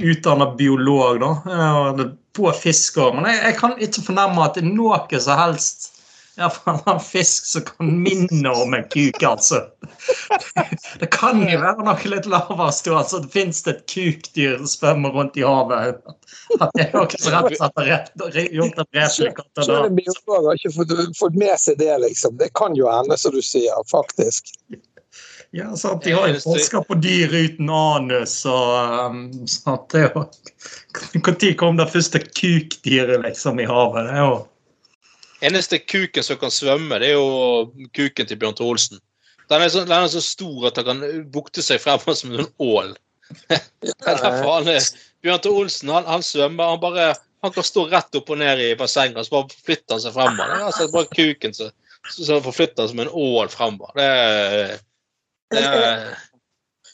[0.02, 5.20] utdanna biolog, da, på fisker, men jeg, jeg kan ikke fornemme at det er noe
[5.20, 5.88] som helst
[6.38, 9.60] Iallfall en fisk som kan minne om en kuk, altså.
[11.00, 12.94] Det kan jo være noe litt lavere stå.
[13.02, 16.00] Altså, det Fins et kukdyr som svømmer rundt i havet?
[16.58, 20.56] At det er noe som rett og slett gjort en replika til Selv en har
[20.56, 22.38] ikke fått, fått med seg det, liksom.
[22.40, 24.54] Det kan jo hende, som du sier, faktisk.
[25.52, 29.18] Ja, sant, De har jo forska på dyr uten anus og
[29.52, 29.90] sånt.
[29.92, 30.22] det er jo
[31.12, 34.08] Når kom det første kukdyret liksom i havet?
[34.08, 34.40] Det er jo
[35.42, 39.02] eneste kuken som kan svømme, det er jo kuken til Bjørn Tore Olsen.
[39.50, 42.48] Den er, så, den er så stor at den kan bukte seg fremover som en
[42.62, 42.94] ål.
[44.06, 44.70] Han
[45.22, 46.74] Bjørn Tore Olsen han, han svømmer.
[46.74, 47.12] Han bare
[47.42, 50.14] han kan stå rett opp og ned i bassenget og så bare forflytter han seg
[50.14, 50.50] fremover.
[50.50, 51.72] Det er altså bare kuken som
[52.10, 53.90] som forflytter som en ål fremover.
[53.94, 54.78] Det
[55.52, 56.18] det er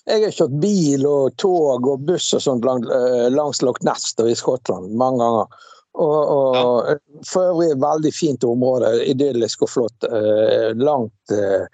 [0.09, 4.25] Jeg har kjørt bil og tog og buss og sånt langs, eh, Loch Ness da,
[4.25, 5.67] i Skottland mange ganger.
[5.99, 8.93] Og, og For øvrig veldig fint område.
[9.11, 10.07] Idyllisk og flott.
[10.07, 11.67] Eh, langt eh,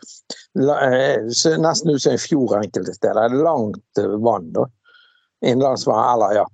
[0.56, 1.26] la, eh,
[1.60, 3.36] Nesten ut som en fjord enkelte steder.
[3.44, 4.64] Langt vann, da.
[5.44, 6.48] Innlandsvann, eller ja.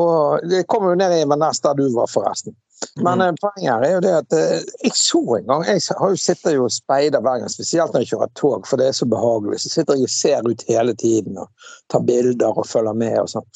[0.00, 2.56] Og Det kommer jo ned i Inverness, der du var, forresten.
[2.96, 3.36] Men mm.
[3.42, 4.34] poenget her er jo det at
[4.82, 8.02] jeg så en gang Jeg har jo sitter jo og speider hver gang, spesielt når
[8.02, 9.60] jeg kjører tog, for det er så behagelig.
[9.62, 13.30] Så sitter jeg og ser ut hele tiden og tar bilder og følger med og
[13.36, 13.46] sånn.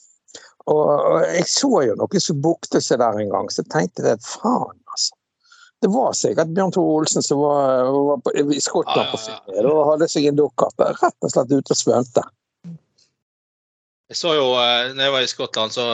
[0.67, 4.75] Og, jeg så jo noen som bukte seg der en gang, så tenkte jeg faen,
[4.91, 5.14] altså.
[5.85, 9.91] Det var sikkert Bjørn Tore Olsen som var, var på, i Skottland på ferie og
[9.93, 10.81] hadde seg en dukkert.
[10.81, 12.25] Rett og slett ute og svømte.
[14.11, 15.87] Jeg så jo, eh, når jeg var i Skottland, så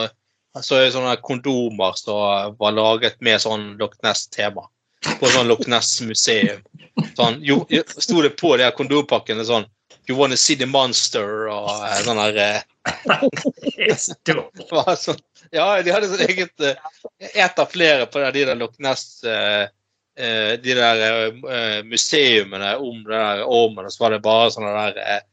[0.61, 4.67] så jeg sånne kondomer som var laget med sånn Loch Ness-tema.
[5.17, 6.61] På sånn Loch Ness-museum.
[7.17, 7.39] Sånn,
[7.97, 9.65] sto det på de her kondompakkene sånn
[10.09, 11.47] You wanna see the monster?
[11.49, 12.61] Og eh, sånn der eh,
[13.97, 15.21] så sånn,
[15.55, 16.75] ja, de hadde sånn eget eh,
[17.33, 19.69] Et av flere på de der Loch Ness eh,
[20.19, 24.73] eh, De der eh, museumene om den der ormen, og så var det bare sånne
[24.75, 25.23] der eh,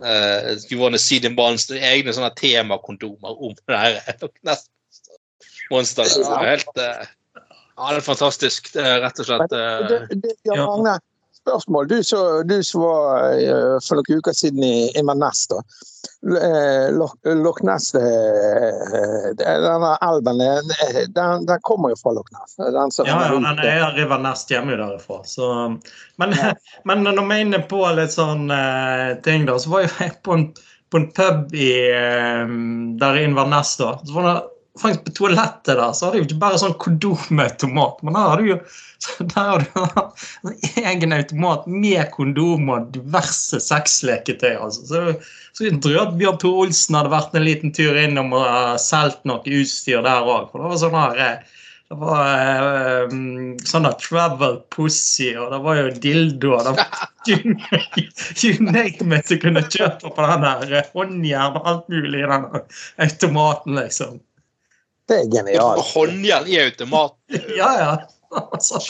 [0.00, 6.32] eh, You wanna see the monster, egne sånne temakondomer om det der eh, Loch Ness-monsteret.
[6.46, 7.06] Helt eh,
[7.78, 8.72] Ja, det er fantastisk.
[8.74, 10.64] Det er rett og slett Uh, det, det, det, Ja.
[10.66, 10.96] Magne,
[11.48, 11.88] spørsmål.
[11.88, 12.02] Du
[12.44, 15.62] du som var eh, for noen uker siden i Inverness, da.
[16.28, 16.88] Eh,
[17.38, 20.42] Loch Ness, eh, denne elven,
[21.14, 22.56] den, den kommer jo fra Loch Ness.
[22.58, 25.22] Den Ja, ja, den er River Nest hjemme derifra.
[25.24, 25.50] Så,
[26.16, 26.34] men,
[26.84, 28.50] men når vi er inne på litt sånn
[29.24, 30.46] ting, da, så var jeg på en,
[30.90, 31.72] på en pub i,
[33.00, 33.76] der i Inverness.
[33.80, 33.96] da.
[34.04, 34.38] Så var det
[34.80, 38.44] faktisk På toalettet der så hadde de jo ikke bare sånn kondomautomat, men der hadde
[38.44, 38.60] du jo
[39.32, 44.56] der har du en egen automat med kondom og diverse sexleketøy.
[44.56, 44.86] altså.
[44.88, 45.02] Så,
[45.54, 48.74] så jeg tror at Bjørn Tore Olsen hadde vært en liten tur innom og uh,
[48.82, 50.50] solgt noe utstyr der òg.
[50.50, 51.54] For det var sånn her eh,
[51.88, 57.54] det var um, sånn travel pussy, og det var jo dildo og det var, you,
[58.42, 62.44] you name it du kunne kjøpe på den der håndjern og alt mulig i den
[63.06, 64.18] automaten, liksom.
[65.08, 65.84] Det er genialt.
[65.94, 67.42] håndjern i automaten.
[67.60, 67.92] Ja, ja.
[68.30, 68.80] Altså,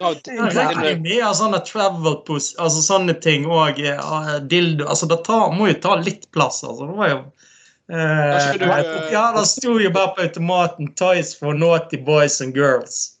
[0.00, 4.84] Ja, det mye av sånne travel pussy, altså sånne ting og uh, dildo.
[4.90, 6.88] Altså, det tar, må jo ta litt plass, altså.
[6.90, 11.56] Det var jo uh, du, uh, Ja, det sto jo bare på automaten 'Toys for
[11.56, 13.14] naughty boys and girls'.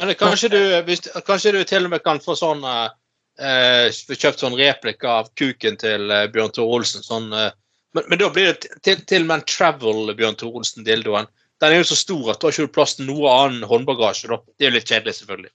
[0.00, 2.90] Men kanskje du, hvis, kanskje du til og med kan få sånn uh,
[3.40, 7.00] Kjøpt sånn replika av kuken til Bjørn Tore Olsen.
[7.00, 7.32] Sånn,
[7.96, 11.30] men, men da blir det til, til og med en travel Bjørn Tore Olsen-dildoen.
[11.60, 14.30] Den er jo så stor at du har ikke plass til noe annen håndbagasje.
[14.30, 14.38] da.
[14.56, 15.52] Det er jo litt kjedelig, selvfølgelig.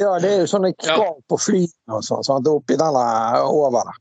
[0.00, 2.24] Ja, det er jo sånne krav på flyene og sånn.
[2.26, 4.00] sånn Oppi den der over der.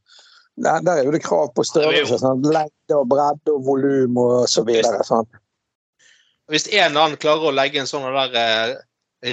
[0.60, 2.20] Der, der er jo det krav på størrelse.
[2.22, 5.04] Sånn, Lengde og bredde og volum og så videre.
[5.08, 5.28] Sånn.
[6.50, 8.74] Hvis en eller annen klarer å legge en sånn der eh,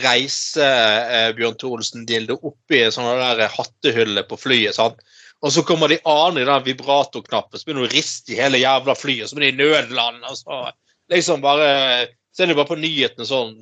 [0.04, 5.00] reise eh, Bjørn Tore Olsen-dildo oppi en sånn der hattehylle på flyet, sant?
[5.44, 8.60] Og så kommer de an i den vibratorknappen, så begynner de å riste i hele
[8.62, 10.24] jævla flyet, så blir de i nødland.
[10.24, 10.60] og så
[11.12, 13.54] liksom bare, Så er det bare på nyhetene sånn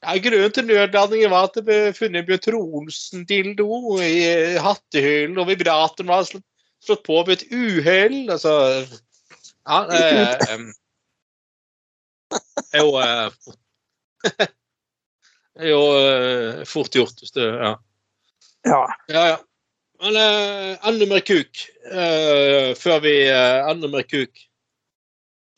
[0.00, 5.38] ja, Grunnen til nødlandingen var at det ble funnet Bjørn Tore Olsen-dildo i eh, hattehyllen,
[5.38, 6.46] og vibratoren var slått,
[6.80, 8.22] slått på ved et uhell.
[8.32, 8.54] Altså
[9.68, 10.64] Ja, det er,
[12.80, 13.28] jo eh,
[15.60, 17.76] er jo eh, fort gjort hvis du Ja.
[18.64, 18.82] Ja.
[19.08, 19.38] ja, ja.
[20.00, 21.60] Men uh, enda mer kuk
[21.92, 24.32] uh, før vi uh, Enda mer kuk.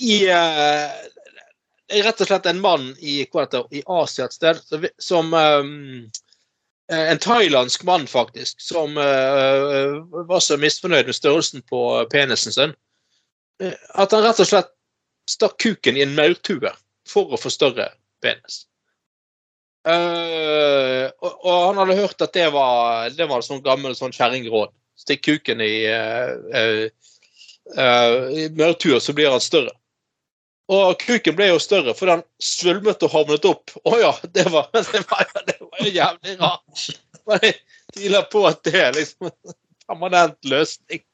[0.03, 0.91] I uh,
[2.03, 7.85] rett og slett en mann i, heter, i Asia et sted som, eh, En thailandsk
[7.85, 11.83] mann, faktisk, som var så misfornøyd med størrelsen på
[12.13, 12.75] penisen sin
[13.63, 14.73] at han rett og slett
[15.31, 16.73] stakk kuken i en maurtue
[17.09, 17.91] for å få større
[18.25, 18.65] penis.
[19.83, 24.71] Eh, og, og han hadde hørt at det var det var sånn gammel sånn kjerringråd.
[25.03, 26.87] Stikk kuken i, uh,
[28.31, 29.73] i mørtua så blir han større.
[30.73, 33.75] Og kuken ble jo større for den svulmet og havnet opp.
[33.83, 36.85] Å ja, det var, det var, det var jo jævlig rart.
[37.27, 37.57] Men jeg
[37.97, 39.57] tviler på at det er liksom en
[39.89, 41.03] permanent løsning.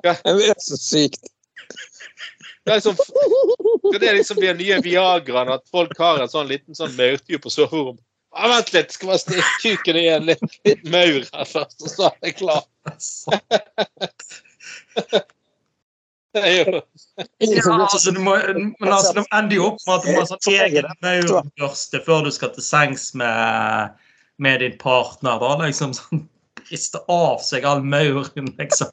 [0.00, 1.24] Det er så sykt.
[2.70, 2.96] Det er liksom,
[3.90, 7.40] skal det liksom bli den nye Viagraen, at folk har en sånn liten sånn maurtue
[7.42, 8.04] på soverommet?
[8.30, 11.90] Ah, vent litt, skal bare stikke kuken i en litt, litt maur her først, og
[11.90, 12.62] så er jeg klar.
[16.30, 20.06] Det er jo Ja, altså, du må, men altså, de ender jo opp med at
[20.06, 23.98] du må ha sånn egen maurbørste før du skal til sengs med,
[24.38, 25.42] med din partner.
[25.42, 26.22] da, liksom sånn
[26.70, 28.90] Riste av seg all mauren, liksom.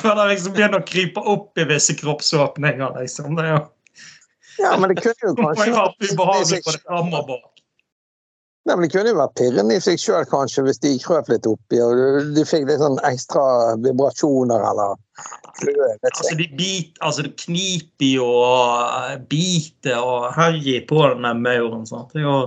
[0.00, 3.36] Før det liksom begynner å krype opp i visse kroppsåpninger, liksom.
[3.38, 3.60] Det er jo
[4.60, 5.70] Ja, men det kunne jo kanskje
[6.10, 7.50] ubehagelig det fram og bak.
[8.68, 11.46] Nei, men Det kunne jo vært pirrende i seg sjøl, kanskje, hvis de krøp litt
[11.48, 13.44] oppi og du, du fikk litt sånn ekstra
[13.80, 14.98] vibrasjoner eller
[15.62, 15.94] kløe.
[16.04, 21.86] Altså, de bit, altså, det kniper jo og biter og herjer på den der mauren.
[21.88, 22.12] sant?
[22.12, 22.38] Det er jo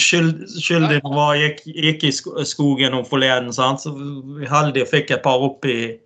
[0.00, 3.82] skyld, skyldig når jeg gikk, gikk i skogen om forleden, sant?
[3.84, 5.96] så vi heldige og fikk et par opp i,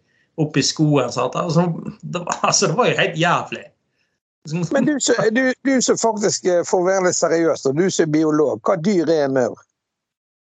[0.42, 1.12] opp i skoen.
[1.14, 1.36] Sant?
[1.38, 1.68] Altså,
[2.02, 3.66] det, var, altså, det var jo helt jævlig.
[4.74, 4.96] Men du,
[5.30, 8.74] du, du som faktisk for får være litt seriøs, og du som er biolog, hva
[8.80, 9.60] dyr er en maur?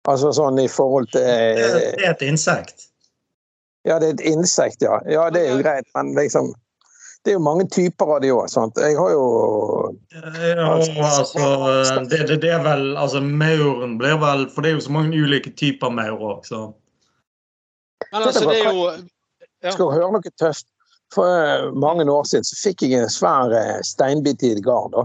[0.09, 2.89] Altså sånn i forhold til det, eh, det er et insekt.
[3.87, 4.97] Ja, det er et insekt, ja.
[5.11, 6.55] Ja, det er jo greit, men liksom
[7.25, 8.51] det er jo mange typer av de òg.
[8.83, 9.27] Jeg har jo
[10.11, 14.87] Ja, altså, det, det, det er vel altså Mauren blir vel For det er jo
[14.89, 16.64] så mange ulike typer maur òg, så
[18.11, 18.87] Men altså, det er jo
[19.62, 19.70] Ja.
[19.70, 20.66] Skal du høre noe tøft?
[21.14, 24.97] For eh, mange år siden så fikk jeg en svær eh, steinbit i et gard.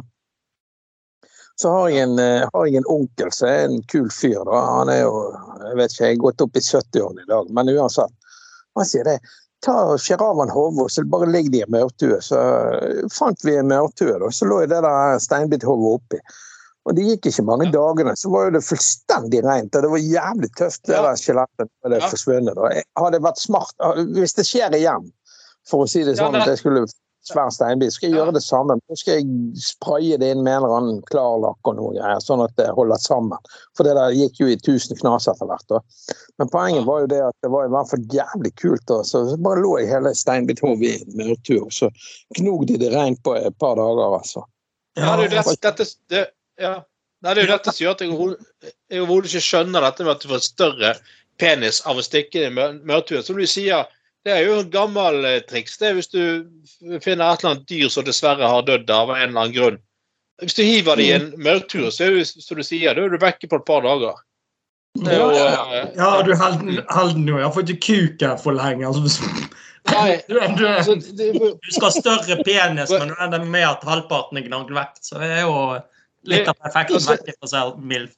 [1.61, 4.39] Så har jeg, en, eh, har jeg en onkel som er en kul fyr.
[4.47, 4.61] da.
[4.79, 5.11] Han er jo
[5.67, 8.33] jeg vet ikke, jeg er gått opp i 70-årene i dag, men uansett.
[8.77, 9.17] Han sier det.
[9.65, 12.19] Ta og Skjær av en hode, så bare ligg de i maurtue.
[12.21, 14.29] Så eh, fant vi en maurtue, da.
[14.33, 16.19] Så lå det der steinbithodet oppi.
[16.87, 19.73] Og det gikk ikke mange dagene, så var jo det fullstendig rent.
[19.75, 21.01] Og det var jævlig tøft, det Ja.
[21.03, 21.69] der skjelettet.
[21.83, 22.07] når Det Ja.
[22.13, 22.83] forsvunnet.
[22.97, 23.73] Hadde vært smart
[24.15, 25.11] Hvis det skjer igjen,
[25.67, 26.85] for å si det Ja, sånn, at jeg skulle
[27.27, 28.77] svær steinbit, skal jeg gjøre det samme.
[28.79, 32.43] Nå skal jeg spraye det inn med en eller annen klarlakk og noe greier, sånn
[32.45, 33.51] at det holder sammen.
[33.77, 35.67] For det der gikk jo i tusen knas etter hvert.
[35.71, 35.81] da.
[36.41, 38.85] Men poenget var jo det at det var i hvert fall jævlig kult.
[38.89, 39.01] da.
[39.03, 41.91] Så så bare lå jeg hele steinbithovet i en maurtue, og så
[42.39, 44.45] gnog de det rent på et par dager, altså.
[44.97, 46.25] Ja, det er jo dette, dette det,
[46.61, 46.75] ja.
[47.25, 50.21] Nei, det er jo dette som gjør at jeg overhodet- ikke skjønner dette med at
[50.21, 50.91] du får større
[51.41, 53.23] penis av å stikke i mørturen.
[53.25, 53.85] Som du sier,
[54.27, 55.77] det er jo en gammel eh, triks.
[55.79, 56.21] Det er hvis du
[56.99, 59.77] finner et eller annet dyr som dessverre har dødd av en eller annen grunn.
[60.43, 63.13] Hvis du hiver det i en maurtue, så er du, som du sier, da er
[63.13, 64.19] du vekke på et par dager.
[64.97, 68.85] Det er jo, ja, Ja, du holder den jo iallfall ikke kuken for lenge.
[68.89, 69.25] Altså,
[69.93, 74.47] Nei, du, du, du skal ha større penis, men du ender med at halvparten er
[74.49, 74.97] gnagd vekk.
[74.99, 75.55] Så det er jo
[76.27, 78.17] litt av effekten Altså- vekk for seg mildt.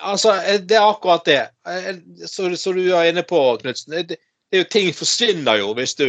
[0.00, 0.32] Altså,
[0.64, 1.42] det er akkurat det.
[1.68, 3.98] Eh, Så, så du er inne på, Knutsen.
[4.48, 6.06] Det, er jo Ting forsvinner jo hvis du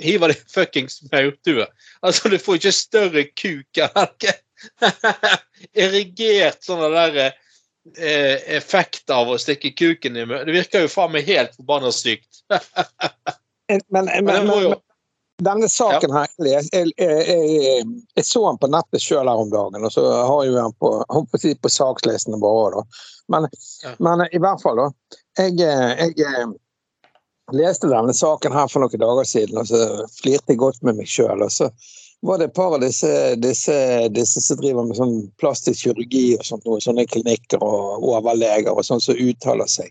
[0.00, 1.66] hiver det fuckings maurtue.
[2.00, 3.82] Altså, du får ikke større kuk
[5.84, 10.24] erigert sånne der eh, effekt av å stikke kuken i.
[10.24, 12.44] Det virker jo faen meg helt forbanna sykt.
[13.72, 14.74] Men, men, Men men,
[15.42, 19.86] denne saken her, jeg, jeg, jeg, jeg, så den på nettet sjøl her om dagen,
[19.86, 22.82] og så har jeg den på, på, på sakslisten bare.
[22.82, 23.08] Da.
[23.32, 23.48] Men,
[23.82, 23.94] Ja.
[23.98, 25.16] men i hvert fall, da.
[25.40, 26.52] Jeg, jeg, jeg
[27.52, 31.10] leste denne saken her for noen dager siden, og så flirte jeg godt med meg
[31.10, 31.42] sjøl.
[31.42, 31.70] Og så
[32.22, 33.10] var det et par av disse,
[33.42, 33.76] disse,
[34.14, 38.86] disse som driver med sånn plastisk kirurgi og sånt, noe, sånne klinikker og overleger og
[38.86, 39.90] sånn som uttaler seg.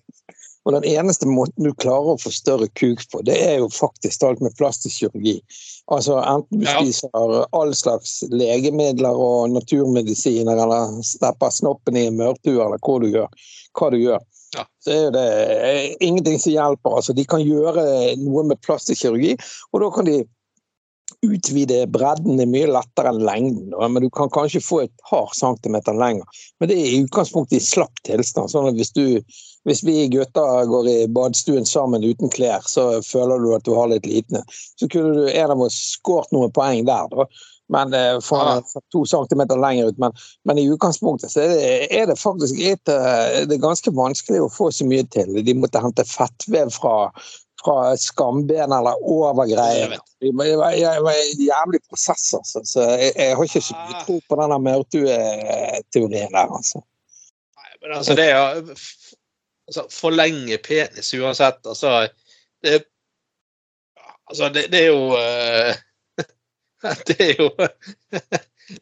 [0.64, 4.24] Og den eneste måten du klarer å få større kuk på, det er jo faktisk
[4.24, 5.40] alt med plastisk kirurgi.
[5.92, 12.62] Altså enten du spiser all slags legemidler og naturmedisiner, eller stepper snoppen i en maurtue,
[12.62, 13.50] eller hva du gjør.
[13.76, 14.22] Hva du gjør.
[14.56, 14.66] Ja.
[14.84, 15.26] Så er det
[15.70, 16.98] eh, ingenting som hjelper.
[17.00, 17.84] Altså, de kan gjøre
[18.20, 19.38] noe med plastisk kirurgi,
[19.72, 20.22] og da kan de
[21.22, 23.76] utvide bredden er mye lettere enn lengden.
[23.78, 26.42] Men du kan kanskje få et par centimeter lenger.
[26.60, 28.52] Men det er i utgangspunktet i slapp tilstand.
[28.52, 29.22] sånn at hvis, du,
[29.70, 33.92] hvis vi gutter går i badstuen sammen uten klær, så føler du at du har
[33.92, 34.42] litt liten.
[34.80, 37.28] Så kunne du en av oss skåret noen poeng der, da.
[37.72, 37.94] Men
[38.24, 40.00] fra, fra to centimeter lenger ut.
[40.04, 40.12] Men,
[40.50, 41.70] men i utgangspunktet så er det,
[42.02, 45.32] er det faktisk et, eh, det er ganske vanskelig å få så mye til.
[45.48, 46.98] De måtte hente fettvev fra
[47.62, 49.90] fra skamben eller over Jeg greiene.
[49.90, 50.00] vet.
[50.22, 52.62] Det var, en jævlig prosess, altså.
[52.66, 54.04] Så jeg, jeg har ikke så mye Ah.
[54.06, 56.82] tro på denne maurtue-teorien der, altså.
[57.58, 58.40] Nei, men altså, det er
[59.68, 61.62] altså, Forlenge penis uansett.
[61.66, 62.08] Altså,
[62.64, 62.84] det,
[64.28, 65.76] altså, det, det er jo eh,
[67.08, 67.50] Det er jo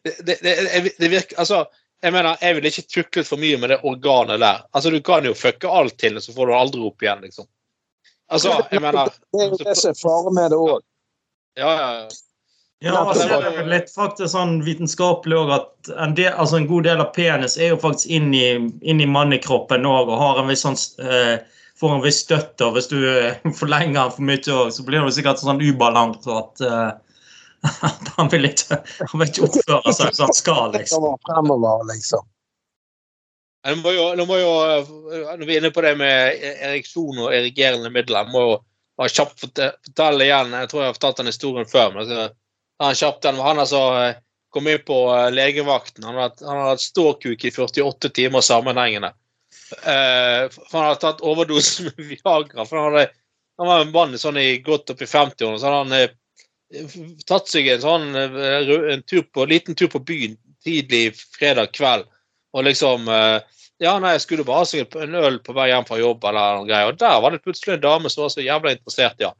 [0.02, 1.64] det, det, det, det virker Altså,
[2.00, 4.62] jeg mener, jeg vil ikke tuklet for mye med det organet der.
[4.72, 7.46] Altså, Du kan jo fucke alt til, så får du aldri opp igjen, liksom.
[8.30, 10.82] Altså, jeg mener Det er jo det som er faren med det òg.
[11.58, 12.08] Ja, ja, ja.
[12.80, 16.68] Ja, og så er det litt faktisk sånn vitenskapelig òg at en, del, altså en
[16.70, 20.64] god del av penis er jo faktisk inn i mannekroppen òg og har en viss
[20.64, 21.42] sånn eh,
[21.76, 22.64] får en viss støtte.
[22.64, 26.38] og Hvis du eh, forlenger den for mye òg, så blir det sikkert sånn ubalanse
[26.38, 27.02] at eh, at
[28.16, 28.78] han vil ikke,
[29.12, 31.06] han vil ikke oppføre seg som han skal, liksom.
[31.28, 32.26] Fremover, liksom.
[33.68, 34.52] Nå må jo, nå må jo,
[35.36, 38.54] når vi er inne på det med ereksjon og erigerende midler, jeg må jo
[39.00, 40.54] bare kjapt fortelle igjen.
[40.56, 41.92] Jeg tror jeg har fortalt den historien før.
[41.94, 42.28] men så,
[42.80, 43.40] Han kjapt den.
[43.44, 44.18] Han altså eh,
[44.52, 46.04] kom inn på eh, legevakten.
[46.08, 49.12] Han har hatt- han har hatt ståkuk i 48 timer sammenhengende.
[49.70, 52.64] Uh, for han hadde tatt overdose med Viagra.
[52.64, 53.10] for Han, hadde,
[53.60, 55.60] han var en mann sånn i godt opp i 50-årene.
[55.60, 56.16] så hadde han eh,
[57.26, 62.06] tatt seg en sånn eh, en tur på, liten tur på byen tidlig fredag kveld.
[62.54, 63.40] Og liksom eh,
[63.80, 66.58] Ja, nei, jeg skulle bare ha seg en øl på vei hjem fra jobb, eller
[66.58, 66.90] noe greier.
[66.90, 69.38] Og der var det plutselig en dame som var så jævla interessert han.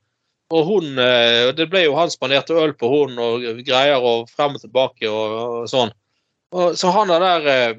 [0.51, 4.57] Og hun eh, Det ble jo han spanderte øl på hun og greier og frem
[4.57, 5.93] og tilbake og, og sånn.
[6.57, 7.77] Og, så han der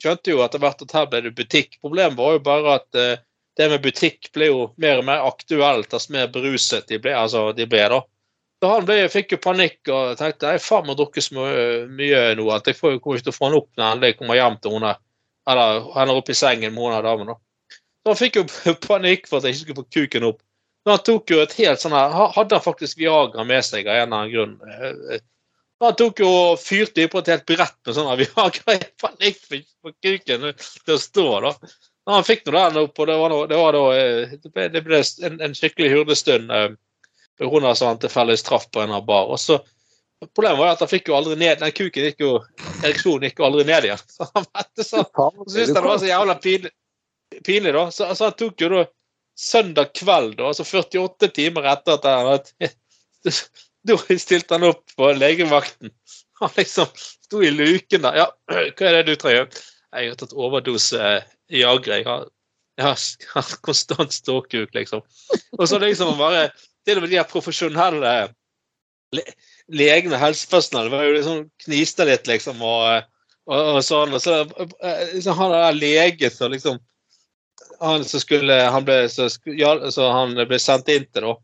[0.00, 1.74] skjønte jo etter hvert at her ble det butikk.
[1.82, 3.00] Problemet var jo bare at
[3.58, 7.12] det med butikk ble jo mer og mer aktuelt dess mer beruset de ble.
[7.12, 7.98] altså de ble da.
[8.58, 11.44] Så han ble, fikk jo panikk og tenkte jeg faen meg drukket så
[11.94, 14.38] mye, nå at jeg får kommer ikke til å få han opp når jeg kommer
[14.38, 14.96] hjem til henne.
[15.48, 17.30] Eller han er oppe i sengen med hun damen.
[17.30, 17.36] da.
[18.02, 18.44] Så han fikk jo
[18.88, 20.42] panikk for at jeg ikke skulle få kuken opp.
[20.82, 23.94] Så han tok jo et helt sånn her, Hadde han faktisk Viagra med seg av
[23.94, 24.54] en eller annen grunn?
[24.66, 25.20] Eh,
[25.78, 29.60] Han tok jo og fyrte på et helt brett med sånn Viagra i panikk for
[29.60, 31.28] ikke å få kuken til å stå.
[31.46, 31.54] da.
[32.08, 35.02] Men han fikk nå den opp, og det var, noe, det eh, Det det ble
[35.28, 36.50] en, en skikkelig hurdestund.
[37.38, 39.30] Har sånn tilfeldig straff på en bar.
[39.32, 39.60] Og så
[40.18, 42.30] Problemet var jo at han fikk jo aldri ned Den kuken gikk jo
[42.82, 44.00] Ereksjonen gikk jo aldri ned igjen.
[44.16, 44.70] Så han vet.
[44.80, 46.72] Så syntes han det var så jævla pinlig,
[47.46, 47.84] pinlig da.
[47.94, 48.84] Så, så han tok jo da
[49.38, 52.72] søndag kveld, da, altså 48 timer etter at han hadde
[53.88, 55.92] Da stilte han opp på legevakten.
[56.40, 58.18] Han liksom sto i luken der.
[58.24, 58.26] Ja,
[58.78, 59.62] hva er det du trenger?
[59.94, 62.26] Jeg har tatt overdose eh, Jeg har, jeg har,
[62.78, 65.06] jeg har konstant ståkuk, liksom.
[65.58, 66.48] Og så liksom bare
[66.88, 68.12] Til er med de profesjonelle
[69.12, 69.24] le,
[69.68, 73.08] legene helsepersonellet var jo liksom kniste litt, liksom, og,
[73.50, 74.14] og, og sånn.
[74.16, 76.78] Og så eh, liksom, han der legen som liksom
[77.78, 81.34] han som skulle han ble, så, ja, så han ble sendt inn til, da.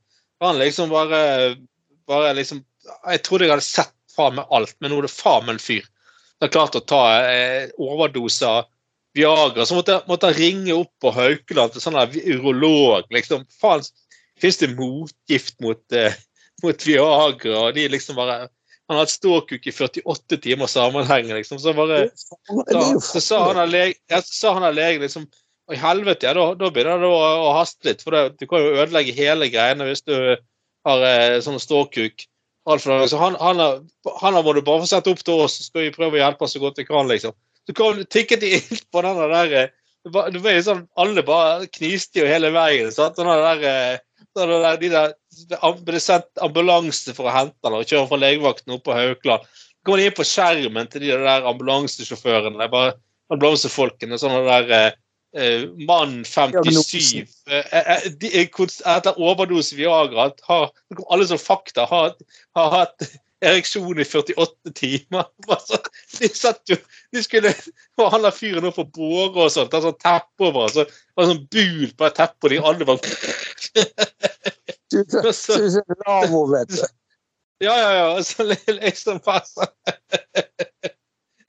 [0.43, 1.21] Han liksom bare,
[2.11, 2.65] bare liksom
[3.07, 5.63] Jeg trodde jeg hadde sett faen meg alt, men nå er det faen meg en
[5.63, 8.51] fyr som har klart å ta eh, overdose
[9.15, 9.63] Viagra.
[9.65, 13.07] Så måtte, måtte han ringe opp på Haukeland til sånn urolog.
[13.15, 13.87] liksom, faen,
[14.45, 16.13] Fins det motgift mot, eh,
[16.63, 17.73] mot Viagra?
[17.73, 18.49] De liksom bare
[18.85, 21.57] Han har hatt ståkuk i 48 timer sammenhengende, liksom.
[21.59, 22.11] Så bare er
[23.01, 27.01] så, sa han av legen, ja, legen liksom «Å, I helvete, ja, da, da begynner
[27.01, 28.03] det å, å haste litt.
[28.05, 30.13] For det, du kan jo ødelegge hele greiene hvis du
[30.85, 32.27] har eh, sånn ståkuk.
[32.69, 33.07] Alt for.
[33.09, 33.81] Så han, han, har,
[34.21, 36.21] han har må du bare få sette opp til oss, så skal vi prøve å
[36.21, 37.33] hjelpe oss så godt vi kan, liksom.
[37.65, 39.73] Så kom, tikket de inn på den der eh,
[40.05, 42.93] det var, det var jo sånn, Alle bare kniste jo hele veien.
[42.93, 43.17] sant?
[43.17, 44.03] Den der,
[44.35, 48.09] eh, så det der, de der, det sendt ambulanse for å hente han og kjøre
[48.11, 49.47] fra legevakten opp på Haukeland.
[49.47, 52.59] Så kommer de inn på skjermen til de der ambulansesjåførene.
[52.59, 52.95] det er bare
[53.33, 54.19] Ambulansefolkene.
[54.21, 54.91] sånn der eh,
[55.37, 58.49] eh, Mann 57 eh, eh, de, er
[58.97, 60.71] Etter overdose Viagra har
[61.09, 62.15] alle som fakta har,
[62.59, 63.09] har hatt
[63.43, 65.25] ereksjon i 48 timer.
[65.49, 65.79] Altså,
[66.21, 66.77] de satt jo
[67.13, 67.51] de skulle,
[67.99, 70.63] og Han der fyren opp på båre og sånt, har sånn teppe over.
[70.69, 72.99] Altså, det var sånn bul på et teppe, og de alle var
[76.05, 76.85] Lavo, vet du.
[77.65, 78.23] Ja, ja, ja.
[78.23, 79.73] Så liksom bare sånn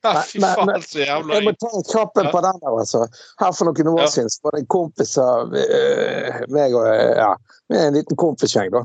[0.30, 3.00] fy faen, så jævla Jeg må ta en kjapp på den der, altså.
[3.42, 4.10] Her for noen år Ja.
[4.14, 6.86] siden var det en kompis av øh, meg og
[7.18, 7.32] ja,
[7.74, 8.82] med en liten kompisgjeng, da.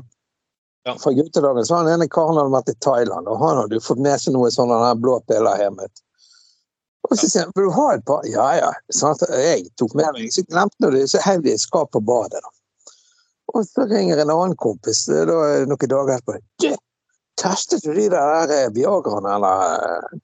[0.83, 0.95] Ja.
[0.97, 4.17] Fra guttedagen så han ene karen hadde vært i Thailand, og han hadde fått med
[4.21, 5.77] seg noe sånn her blå piller hjem.
[7.09, 8.25] Og så sier han vil du ha et par?
[8.29, 8.71] Ja ja.
[8.93, 11.91] Sånn at jeg tok med meg, så glemte jeg det, så heiv de et skap
[11.93, 12.41] på badet.
[12.41, 12.55] da.
[13.53, 16.39] Og så ringer en annen kompis eh, da, noen dager etterpå.
[16.63, 16.69] Du,
[17.41, 20.19] testet du de der eh, Viagraene, eller?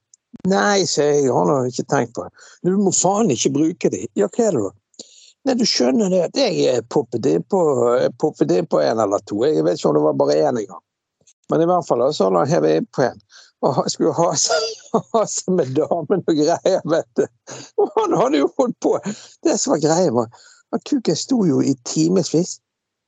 [0.48, 2.46] Nei, sier jeg, han har ikke tenkt på det.
[2.66, 4.06] Du må faen ikke bruke de.
[4.18, 4.72] Ja, hva er det da?
[5.48, 7.58] Nei, du skjønner det at jeg poppet inn på,
[8.20, 9.38] poppet inn på en eller to.
[9.46, 10.82] Jeg vet ikke om det var bare én engang.
[11.48, 13.22] Men i hvert fall så hadde han hevet inn på en.
[13.64, 17.24] Og han skulle ha seg, med damen og greier, vet du.
[17.80, 18.92] Og han hadde jo holdt på.
[19.46, 20.28] Det som var greia, var
[20.76, 22.58] at kuken sto jo i timevis.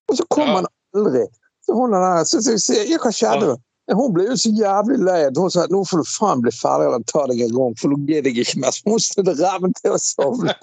[0.09, 0.62] Og så kom Ja.
[0.62, 1.26] han aldri.
[1.66, 3.59] Så hun der, så, så, så, jeg, hva skjedde da?
[3.91, 6.53] Hun ble jo så jævlig lei at hun sa at nå får du faen bli
[6.55, 8.74] ferdig eller ta deg en gang, for nå gidder jeg ikke mer.
[8.86, 10.55] Hun snudde ræven til å sovne.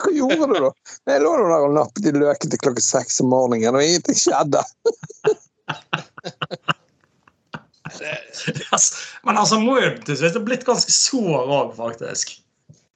[0.00, 0.70] Hva gjorde du da?
[1.10, 4.62] Jeg lå der og nappet i løken til klokka seks om morgenen, og ingenting skjedde.
[9.26, 9.76] Men altså, må
[10.06, 12.38] slutt ha blitt ganske sår òg, faktisk.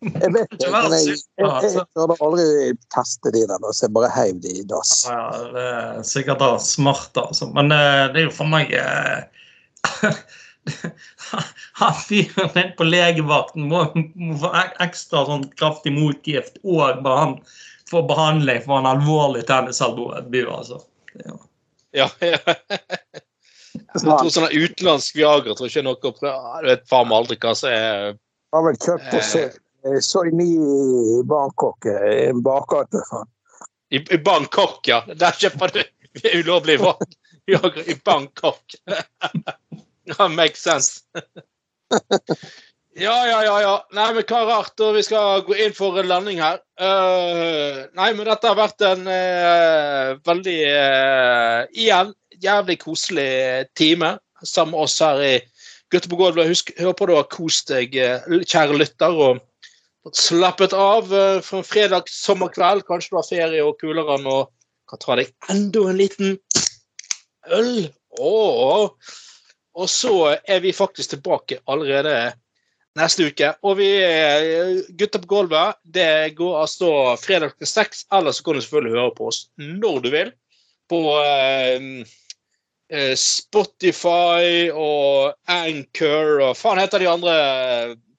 [0.05, 2.46] Jeg vet ikke, men jeg, jeg, jeg, jeg hadde aldri
[2.92, 4.92] testet de der, så jeg bare heiv de i dass.
[5.09, 5.22] Ja,
[5.55, 7.48] det er sikkert da smart, altså.
[7.57, 9.24] Men eh, det er jo for meg eh,
[11.80, 14.52] Han fyren inne på legevakten må, må få
[14.84, 17.38] ekstra sånn kraftig motgift og behan,
[17.90, 20.82] få behandling for en alvorlig tennisalbue, altså.
[21.14, 21.34] Er
[21.94, 22.38] Ja, ja.
[23.74, 26.55] Jeg tror sånn utenlandsk Viagra tror ikke er noe å prøve.
[26.62, 31.22] Du vet faen meg aldri hva som er Jeg har vel kjøpt Soy- Soyni i
[31.28, 33.03] Bangkok, eh, en bakgate.
[33.91, 35.03] I, I Bangkok, ja.
[35.07, 35.82] Der kjøper du
[36.41, 37.16] ulovlig vann.
[37.87, 38.78] i Bangkok.
[40.05, 41.01] Ja, makes sense.
[42.95, 43.55] Ja, ja, ja.
[43.61, 43.72] ja.
[43.91, 44.78] Nei, men hva rart.
[44.85, 46.61] Og vi skal gå inn for en landing her.
[46.78, 52.12] Uh, nei, men dette har vært en uh, veldig uh, Igjen
[52.45, 54.12] jævlig koselig time
[54.45, 55.35] sammen med oss her i
[55.91, 56.70] Gutter på gulvet.
[56.78, 59.43] Håper du har kost deg, eh, kjære lytter, og
[60.12, 62.84] slappet av eh, for en fredags sommerkveld.
[62.88, 64.44] Kanskje du har ferie og kulere nå.
[64.90, 66.34] Kan ta deg enda en liten
[67.57, 67.86] øl.
[68.20, 68.90] Åh.
[69.74, 72.34] Og så er vi faktisk tilbake allerede
[72.98, 73.55] neste uke.
[73.66, 75.80] Og vi er Gutter på gulvet.
[75.82, 76.90] Det går altså
[77.20, 78.05] fredag til seks.
[78.12, 80.32] Eller så kan du selvfølgelig høre på oss når du vil.
[80.92, 82.05] På eh,
[82.92, 87.36] eh, Spotify og Anchor og faen heter de andre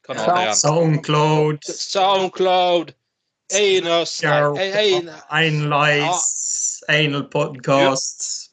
[0.05, 0.61] kanalene igjen?
[0.61, 2.95] Soundcloud, Soundcloud.
[3.53, 4.23] Anus
[5.29, 8.49] Einlice, Anal Podcast.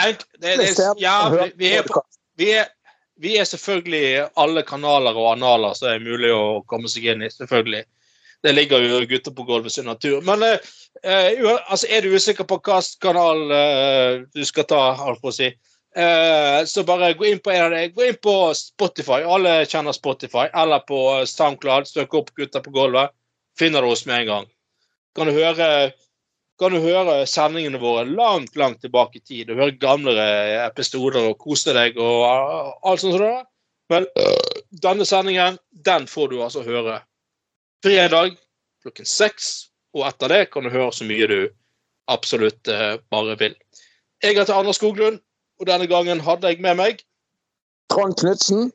[0.00, 2.02] det, det, det, ja, vi, er på
[2.36, 2.64] vi er,
[3.20, 7.30] vi er selvfølgelig alle kanaler og analer som er mulig å komme seg inn i.
[7.30, 7.84] selvfølgelig.
[8.42, 10.18] Det ligger jo gutter på gulvet sin natur.
[10.26, 10.58] Men uh,
[11.06, 15.36] uh, altså, er du usikker på hvilken kanal uh, du skal ta, holdt på å
[15.38, 15.48] si,
[16.68, 17.92] så bare gå inn på en av dem.
[17.96, 19.22] Gå inn på Spotify.
[19.24, 20.44] Alle kjenner Spotify.
[20.52, 21.88] Eller på SoundCloud.
[21.88, 23.14] Søk opp Gutter på gulvet.
[23.56, 24.50] Finner du oss med en gang.
[25.16, 25.68] Kan du høre
[26.60, 30.28] kan du høre sendingene våre langt langt tilbake i tid og høre gamlere
[30.64, 32.24] episoder og kose deg og
[32.84, 33.20] alt sånt.
[33.20, 33.44] det.
[33.92, 34.06] Men
[34.72, 37.00] denne sendingen den får du altså høre
[37.84, 38.36] fredag
[38.82, 39.68] klokken seks.
[39.96, 41.38] Og etter det kan du høre så mye du
[42.12, 43.54] absolutt uh, bare vil.
[44.22, 45.20] Jeg heter Anders Skoglund,
[45.60, 47.00] og denne gangen hadde jeg med meg
[47.92, 48.70] Trond Knutsen.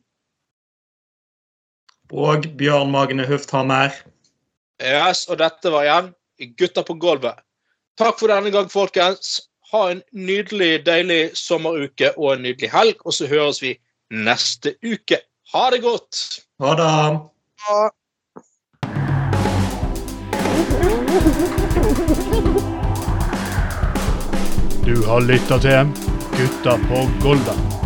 [2.12, 3.94] Og Bjørn Magne Hufthammer.
[4.82, 6.12] Yes, og dette var igjen
[6.58, 7.38] Gutter på gulvet.
[8.00, 9.40] Takk for denne gang, folkens.
[9.72, 13.04] Ha en nydelig, deilig sommeruke og en nydelig helg.
[13.06, 13.76] Og så høres vi
[14.12, 15.22] neste uke.
[15.54, 16.42] Ha det godt!
[16.64, 16.92] Ha det.
[24.86, 26.11] Du har lytta til
[26.42, 27.81] Gutta på Golda.